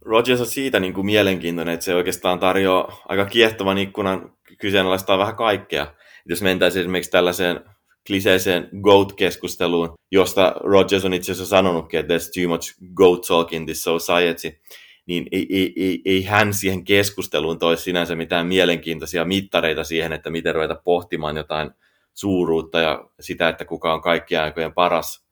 Rogers 0.00 0.40
on 0.40 0.46
siitä 0.46 0.80
niin 0.80 0.94
kuin 0.94 1.06
mielenkiintoinen, 1.06 1.74
että 1.74 1.84
se 1.84 1.94
oikeastaan 1.94 2.38
tarjoaa 2.38 3.02
aika 3.08 3.24
kiehtovan 3.24 3.78
ikkunan 3.78 4.32
kyseenalaistaa 4.58 5.18
vähän 5.18 5.36
kaikkea. 5.36 5.86
Jos 6.26 6.42
mentäisiin 6.42 6.80
esimerkiksi 6.80 7.10
tällaiseen 7.10 7.60
kliseiseen 8.06 8.68
GOAT-keskusteluun, 8.82 9.92
josta 10.12 10.54
Rogers 10.60 11.04
on 11.04 11.14
itse 11.14 11.32
asiassa 11.32 11.56
sanonutkin, 11.56 12.00
että 12.00 12.16
there's 12.16 12.42
too 12.42 12.48
much 12.48 12.74
GOAT 12.94 13.22
talk 13.28 13.52
in 13.52 13.66
this 13.66 13.82
society, 13.82 14.60
niin 15.06 15.26
ei, 15.32 15.46
ei, 15.50 15.72
ei, 15.76 16.02
ei 16.04 16.24
hän 16.24 16.54
siihen 16.54 16.84
keskusteluun 16.84 17.58
toisi 17.58 17.82
sinänsä 17.82 18.16
mitään 18.16 18.46
mielenkiintoisia 18.46 19.24
mittareita 19.24 19.84
siihen, 19.84 20.12
että 20.12 20.30
miten 20.30 20.54
ruveta 20.54 20.80
pohtimaan 20.84 21.36
jotain 21.36 21.70
suuruutta 22.14 22.80
ja 22.80 23.10
sitä, 23.20 23.48
että 23.48 23.64
kuka 23.64 23.94
on 23.94 24.02
kaikkien 24.02 24.42
aikojen 24.42 24.74
paras, 24.74 25.26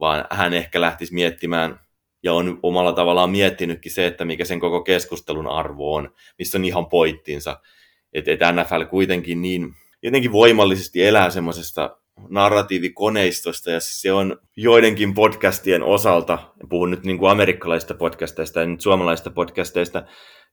vaan 0.00 0.24
hän 0.30 0.54
ehkä 0.54 0.80
lähtisi 0.80 1.14
miettimään 1.14 1.80
ja 2.22 2.32
on 2.32 2.58
omalla 2.62 2.92
tavallaan 2.92 3.30
miettinytkin 3.30 3.92
se, 3.92 4.06
että 4.06 4.24
mikä 4.24 4.44
sen 4.44 4.60
koko 4.60 4.82
keskustelun 4.82 5.46
arvo 5.46 5.94
on, 5.94 6.14
missä 6.38 6.58
on 6.58 6.64
ihan 6.64 6.86
poittinsa. 6.86 7.60
Että 8.12 8.30
et 8.32 8.40
NFL 8.40 8.84
kuitenkin 8.90 9.42
niin 9.42 9.74
jotenkin 10.02 10.32
voimallisesti 10.32 11.04
elää 11.04 11.30
semmoisesta 11.30 11.98
narratiivikoneistosta, 12.28 13.70
ja 13.70 13.80
se 13.80 14.12
on 14.12 14.38
joidenkin 14.56 15.14
podcastien 15.14 15.82
osalta, 15.82 16.38
puhun 16.68 16.90
nyt 16.90 17.04
niin 17.04 17.18
kuin 17.18 17.30
amerikkalaisista 17.30 17.94
podcasteista 17.94 18.60
ja 18.60 18.66
nyt 18.66 18.80
suomalaisista 18.80 19.30
podcasteista, 19.30 20.02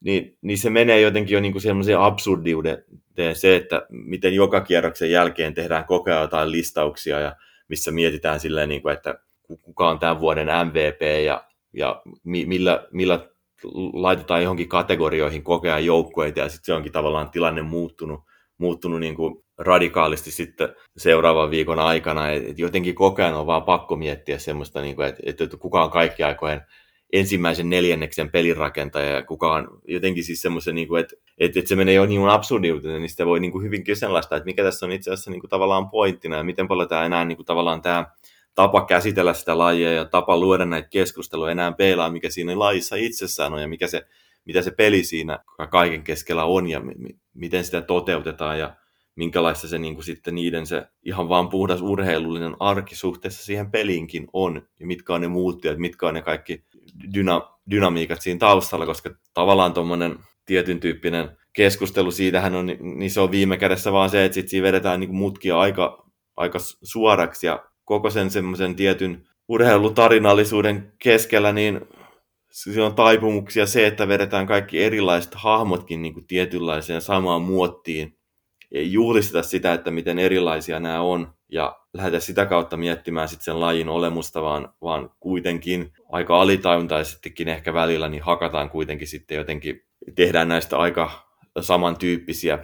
niin, 0.02 0.38
niin 0.41 0.58
se 0.58 0.69
menee 0.69 1.02
jotenkin 1.02 1.34
jo 1.34 1.41
niin 1.41 1.52
kuin 1.52 1.62
semmoiseen 1.62 1.99
absurdiuteen 1.99 2.86
se, 3.34 3.56
että 3.56 3.86
miten 3.89 4.36
joka 4.36 4.62
kierroksen 4.62 5.12
jälkeen 5.12 5.54
tehdään 5.54 5.86
koko 5.86 6.12
ajan 6.12 6.21
jotain 6.21 6.52
listauksia, 6.52 7.19
ja 7.19 7.36
missä 7.67 7.91
mietitään 7.91 8.39
silleen, 8.39 8.69
niin 8.69 8.82
kuin, 8.82 8.93
että 8.93 9.19
kuka 9.62 9.89
on 9.89 9.99
tämän 9.99 10.19
vuoden 10.19 10.47
MVP, 10.47 11.02
ja, 11.26 11.43
ja 11.73 12.02
millä, 12.23 12.88
millä 12.91 13.28
laitetaan 13.93 14.43
johonkin 14.43 14.69
kategorioihin 14.69 15.43
koko 15.43 15.67
ajan 15.67 15.86
joukkueita, 15.86 16.39
ja 16.39 16.49
sitten 16.49 16.65
se 16.65 16.73
onkin 16.73 16.91
tavallaan 16.91 17.30
tilanne 17.30 17.62
muuttunut, 17.62 18.21
muuttunut 18.58 18.99
niin 18.99 19.15
kuin 19.15 19.42
radikaalisti 19.57 20.31
sitten 20.31 20.69
seuraavan 20.97 21.51
viikon 21.51 21.79
aikana. 21.79 22.31
Et 22.31 22.59
jotenkin 22.59 22.95
koko 22.95 23.21
ajan 23.21 23.33
on 23.33 23.47
vaan 23.47 23.63
pakko 23.63 23.95
miettiä 23.95 24.39
semmoista, 24.39 24.81
niin 24.81 24.95
kuin, 24.95 25.07
että, 25.07 25.21
että 25.25 25.57
kuka 25.57 25.83
on 25.83 25.91
kaikki 25.91 26.23
aikojen 26.23 26.61
ensimmäisen 27.13 27.69
neljänneksen 27.69 28.31
pelirakentaja 28.31 29.09
ja 29.09 29.23
kuka 29.23 29.53
on 29.53 29.67
jotenkin 29.87 30.23
siis 30.23 30.41
semmoisen, 30.41 30.75
niin 30.75 30.87
kuin, 30.87 31.01
että, 31.01 31.15
että, 31.37 31.59
että 31.59 31.69
se 31.69 31.75
menee 31.75 31.93
jo 31.93 32.05
niin 32.05 32.29
absurdiuteen, 32.29 33.01
niin 33.01 33.09
sitä 33.09 33.25
voi 33.25 33.39
niin 33.39 33.51
kuin 33.51 33.63
hyvin 33.63 33.83
kyseenalaistaa, 33.83 34.37
että 34.37 34.45
mikä 34.45 34.63
tässä 34.63 34.85
on 34.85 34.91
itse 34.91 35.11
asiassa 35.11 35.31
niin 35.31 35.41
kuin 35.41 35.49
tavallaan 35.49 35.89
pointtina 35.89 36.37
ja 36.37 36.43
miten 36.43 36.67
paljon 36.67 36.89
tämä 36.89 37.05
enää 37.05 37.25
niin 37.25 37.35
kuin 37.35 37.45
tavallaan 37.45 37.81
tämä 37.81 38.05
tapa 38.55 38.85
käsitellä 38.85 39.33
sitä 39.33 39.57
lajia 39.57 39.91
ja 39.91 40.05
tapa 40.05 40.37
luoda 40.37 40.65
näitä 40.65 40.89
keskusteluja 40.89 41.51
enää 41.51 41.71
peilaa, 41.71 42.09
mikä 42.09 42.29
siinä 42.29 42.59
lajissa 42.59 42.95
itsessään 42.95 43.53
on 43.53 43.61
ja 43.61 43.67
mikä 43.67 43.87
se, 43.87 44.05
mitä 44.45 44.61
se 44.61 44.71
peli 44.71 45.03
siinä 45.03 45.39
kaiken 45.71 46.03
keskellä 46.03 46.45
on 46.45 46.69
ja 46.69 46.79
mi- 46.79 47.17
miten 47.33 47.63
sitä 47.63 47.81
toteutetaan 47.81 48.59
ja 48.59 48.75
minkälaista 49.15 49.67
se 49.67 49.78
niin 49.78 49.95
kuin 49.95 50.06
sitten 50.06 50.36
niiden 50.36 50.65
se 50.65 50.88
ihan 51.04 51.30
vaan 51.30 51.49
puhdas 51.49 51.82
urheilullinen 51.82 52.56
arki 52.60 52.95
suhteessa 52.95 53.45
siihen 53.45 53.71
peliinkin 53.71 54.28
on, 54.34 54.67
ja 54.80 54.88
mitkä 54.88 55.13
on 55.13 55.21
ne 55.21 55.28
muuttujat, 55.28 55.78
mitkä 55.78 56.08
on 56.08 56.13
ne 56.13 56.21
kaikki 56.21 56.63
dyna, 57.13 57.41
dynamiikat 57.69 58.21
siinä 58.21 58.39
taustalla, 58.39 58.86
koska 58.86 59.10
tavallaan 59.34 59.73
tuommoinen 59.73 60.19
tietyn 60.45 60.80
tyyppinen 60.80 61.38
keskustelu 61.54 62.12
siitähän 62.12 62.56
on, 62.56 62.65
niin 62.65 63.12
se 63.12 63.21
on 63.21 63.32
viime 63.32 63.58
kädessä 63.58 63.91
vaan 63.91 64.10
se, 64.10 64.26
että 64.26 64.34
sitten 64.34 64.49
siinä 64.49 64.67
vedetään 64.67 64.99
niin 64.99 65.15
mutkia 65.15 65.60
aika, 65.60 66.06
aika 66.38 66.60
suoraksi, 66.84 67.47
ja 67.47 67.65
koko 67.86 68.10
sen 68.10 68.30
semmoisen 68.30 68.76
tietyn 68.76 69.28
urheilutarinallisuuden 69.47 70.93
keskellä, 70.99 71.54
niin 71.54 71.82
siinä 72.52 72.86
on 72.86 72.95
taipumuksia 72.95 73.65
se, 73.65 73.88
että 73.88 74.08
vedetään 74.08 74.47
kaikki 74.47 74.84
erilaiset 74.84 75.36
hahmotkin 75.36 76.02
niin 76.02 76.13
kuin 76.13 76.28
tietynlaiseen 76.28 77.02
samaan 77.02 77.41
muottiin, 77.41 78.17
juhlisteta 78.73 79.43
sitä, 79.43 79.73
että 79.73 79.91
miten 79.91 80.19
erilaisia 80.19 80.79
nämä 80.79 81.01
on, 81.01 81.33
ja 81.49 81.79
lähdetä 81.93 82.19
sitä 82.19 82.45
kautta 82.45 82.77
miettimään 82.77 83.27
sitten 83.27 83.43
sen 83.43 83.59
lajin 83.59 83.89
olemusta, 83.89 84.41
vaan, 84.41 84.73
vaan 84.81 85.09
kuitenkin 85.19 85.91
aika 86.09 86.41
alitajuntaisestikin 86.41 87.47
ehkä 87.47 87.73
välillä, 87.73 88.09
niin 88.09 88.23
hakataan 88.23 88.69
kuitenkin 88.69 89.07
sitten 89.07 89.38
jotenkin, 89.38 89.81
tehdään 90.15 90.47
näistä 90.47 90.77
aika 90.77 91.29
samantyyppisiä. 91.59 92.59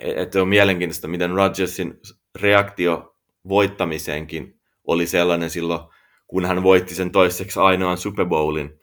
E, 0.00 0.22
että 0.22 0.42
on 0.42 0.48
mielenkiintoista, 0.48 1.08
miten 1.08 1.30
Rodgersin 1.30 2.00
reaktio 2.40 3.16
voittamiseenkin 3.48 4.60
oli 4.86 5.06
sellainen 5.06 5.50
silloin, 5.50 5.80
kun 6.26 6.44
hän 6.44 6.62
voitti 6.62 6.94
sen 6.94 7.10
toiseksi 7.10 7.60
ainoan 7.60 7.98
Super 7.98 8.26
Bowlin, 8.26 8.80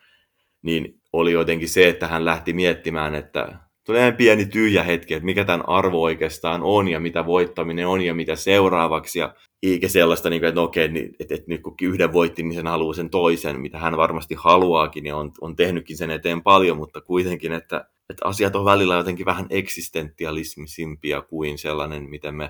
niin 0.61 1.01
oli 1.13 1.31
jotenkin 1.31 1.69
se, 1.69 1.89
että 1.89 2.07
hän 2.07 2.25
lähti 2.25 2.53
miettimään, 2.53 3.15
että 3.15 3.59
tulee 3.91 4.11
pieni 4.11 4.45
tyhjä 4.45 4.83
hetki, 4.83 5.13
että 5.13 5.25
mikä 5.25 5.45
tämän 5.45 5.69
arvo 5.69 6.01
oikeastaan 6.01 6.63
on 6.63 6.87
ja 6.87 6.99
mitä 6.99 7.25
voittaminen 7.25 7.87
on 7.87 8.01
ja 8.01 8.13
mitä 8.13 8.35
seuraavaksi. 8.35 9.19
Ja 9.19 9.35
eikä 9.63 9.87
sellaista, 9.87 10.29
niin 10.29 10.43
että 10.43 10.61
no 10.61 10.63
okei, 10.63 10.87
niin, 10.87 11.15
että, 11.19 11.35
että 11.35 11.45
nyt 11.47 11.61
kun 11.61 11.75
yhden 11.81 12.13
voitti, 12.13 12.43
niin 12.43 12.53
sen 12.53 12.67
haluaa 12.67 12.93
sen 12.93 13.09
toisen, 13.09 13.59
mitä 13.59 13.77
hän 13.77 13.97
varmasti 13.97 14.35
haluaakin 14.37 15.05
ja 15.05 15.17
on, 15.17 15.31
on 15.41 15.55
tehnytkin 15.55 15.97
sen 15.97 16.11
eteen 16.11 16.43
paljon, 16.43 16.77
mutta 16.77 17.01
kuitenkin, 17.01 17.51
että, 17.51 17.85
että 18.09 18.27
asiat 18.27 18.55
on 18.55 18.65
välillä 18.65 18.95
jotenkin 18.95 19.25
vähän 19.25 19.45
eksistentialismisimpia 19.49 21.21
kuin 21.21 21.57
sellainen, 21.57 22.09
miten 22.09 22.35
me 22.35 22.49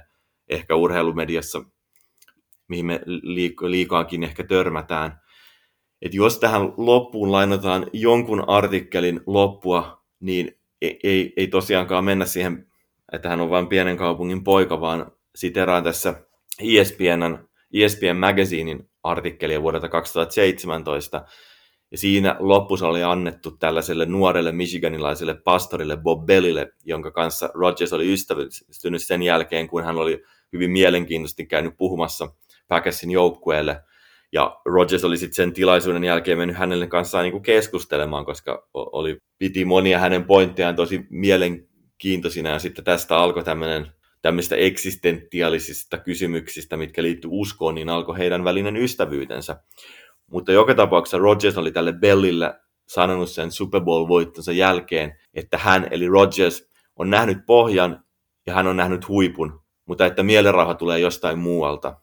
ehkä 0.50 0.76
urheilumediassa, 0.76 1.64
mihin 2.68 2.86
me 2.86 3.02
liikaakin 3.62 4.24
ehkä 4.24 4.44
törmätään. 4.44 5.22
Että 6.02 6.18
jos 6.18 6.40
tähän 6.40 6.74
loppuun 6.78 7.32
lainataan 7.32 7.88
jonkun 7.94 8.50
artikkelin 8.50 9.22
loppua, 9.26 10.04
niin 10.20 10.61
ei, 10.82 11.00
ei, 11.04 11.34
ei 11.38 11.48
tosiaankaan 11.48 12.06
mennä 12.06 12.26
siihen, 12.26 12.68
että 13.12 13.30
hän 13.30 13.42
on 13.42 13.50
vain 13.50 13.68
pienen 13.68 13.98
kaupungin 13.98 14.44
poika, 14.44 14.82
vaan 14.82 15.12
siteraan 15.36 15.84
tässä 15.84 16.14
ESPNn 16.60 17.38
ESPN 17.74 18.16
Magazinein 18.20 18.90
artikkelia 19.04 19.62
vuodelta 19.62 19.90
2017, 19.90 21.26
ja 21.92 21.98
siinä 21.98 22.36
lopussa 22.40 22.88
oli 22.88 23.04
annettu 23.04 23.52
tällaiselle 23.52 24.06
nuorelle 24.06 24.52
michiganilaiselle 24.52 25.34
pastorille 25.34 25.98
Bob 25.98 26.26
Bellille, 26.26 26.72
jonka 26.86 27.12
kanssa 27.12 27.50
Rogers 27.54 27.94
oli 27.94 28.14
ystävystynyt 28.14 29.04
sen 29.04 29.24
jälkeen, 29.24 29.68
kun 29.68 29.84
hän 29.84 29.98
oli 29.98 30.24
hyvin 30.54 30.72
mielenkiintoisesti 30.72 31.46
käynyt 31.46 31.78
puhumassa 31.78 32.34
Packersin 32.68 33.12
joukkueelle. 33.12 33.82
Ja 34.34 34.62
Rogers 34.66 35.04
oli 35.04 35.18
sitten 35.18 35.36
sen 35.36 35.54
tilaisuuden 35.54 36.04
jälkeen 36.04 36.38
mennyt 36.38 36.58
hänelle 36.58 36.88
kanssaan 36.88 37.24
niin 37.24 37.44
keskustelemaan, 37.44 38.26
koska 38.26 38.68
oli, 38.74 39.18
piti 39.38 39.66
monia 39.66 40.00
hänen 40.00 40.24
pointtejaan 40.24 40.76
tosi 40.76 41.06
mielenkiintoisina. 41.10 42.50
Ja 42.50 42.60
sitten 42.60 42.84
tästä 42.84 43.18
alkoi 43.18 43.44
tämmöinen 43.44 43.92
tämmöistä 44.22 44.56
eksistentiaalisista 44.56 45.98
kysymyksistä, 45.98 46.78
mitkä 46.78 47.04
liittyy 47.04 47.30
uskoon, 47.34 47.76
niin 47.76 47.90
alkoi 47.90 48.18
heidän 48.18 48.44
välinen 48.44 48.78
ystävyytensä. 48.78 49.56
Mutta 50.32 50.52
joka 50.52 50.76
tapauksessa 50.76 51.18
Rogers 51.18 51.58
oli 51.58 51.72
tälle 51.72 51.94
Bellille 51.94 52.54
sanonut 52.88 53.30
sen 53.30 53.52
Super 53.52 53.82
Bowl-voittonsa 53.82 54.52
jälkeen, 54.52 55.20
että 55.34 55.58
hän, 55.58 55.88
eli 55.92 56.08
Rogers, 56.08 56.72
on 56.96 57.10
nähnyt 57.10 57.38
pohjan 57.46 58.04
ja 58.48 58.54
hän 58.54 58.68
on 58.68 58.78
nähnyt 58.78 59.08
huipun, 59.08 59.62
mutta 59.86 60.06
että 60.06 60.24
mielenrauha 60.24 60.74
tulee 60.74 61.00
jostain 61.00 61.40
muualta. 61.40 62.02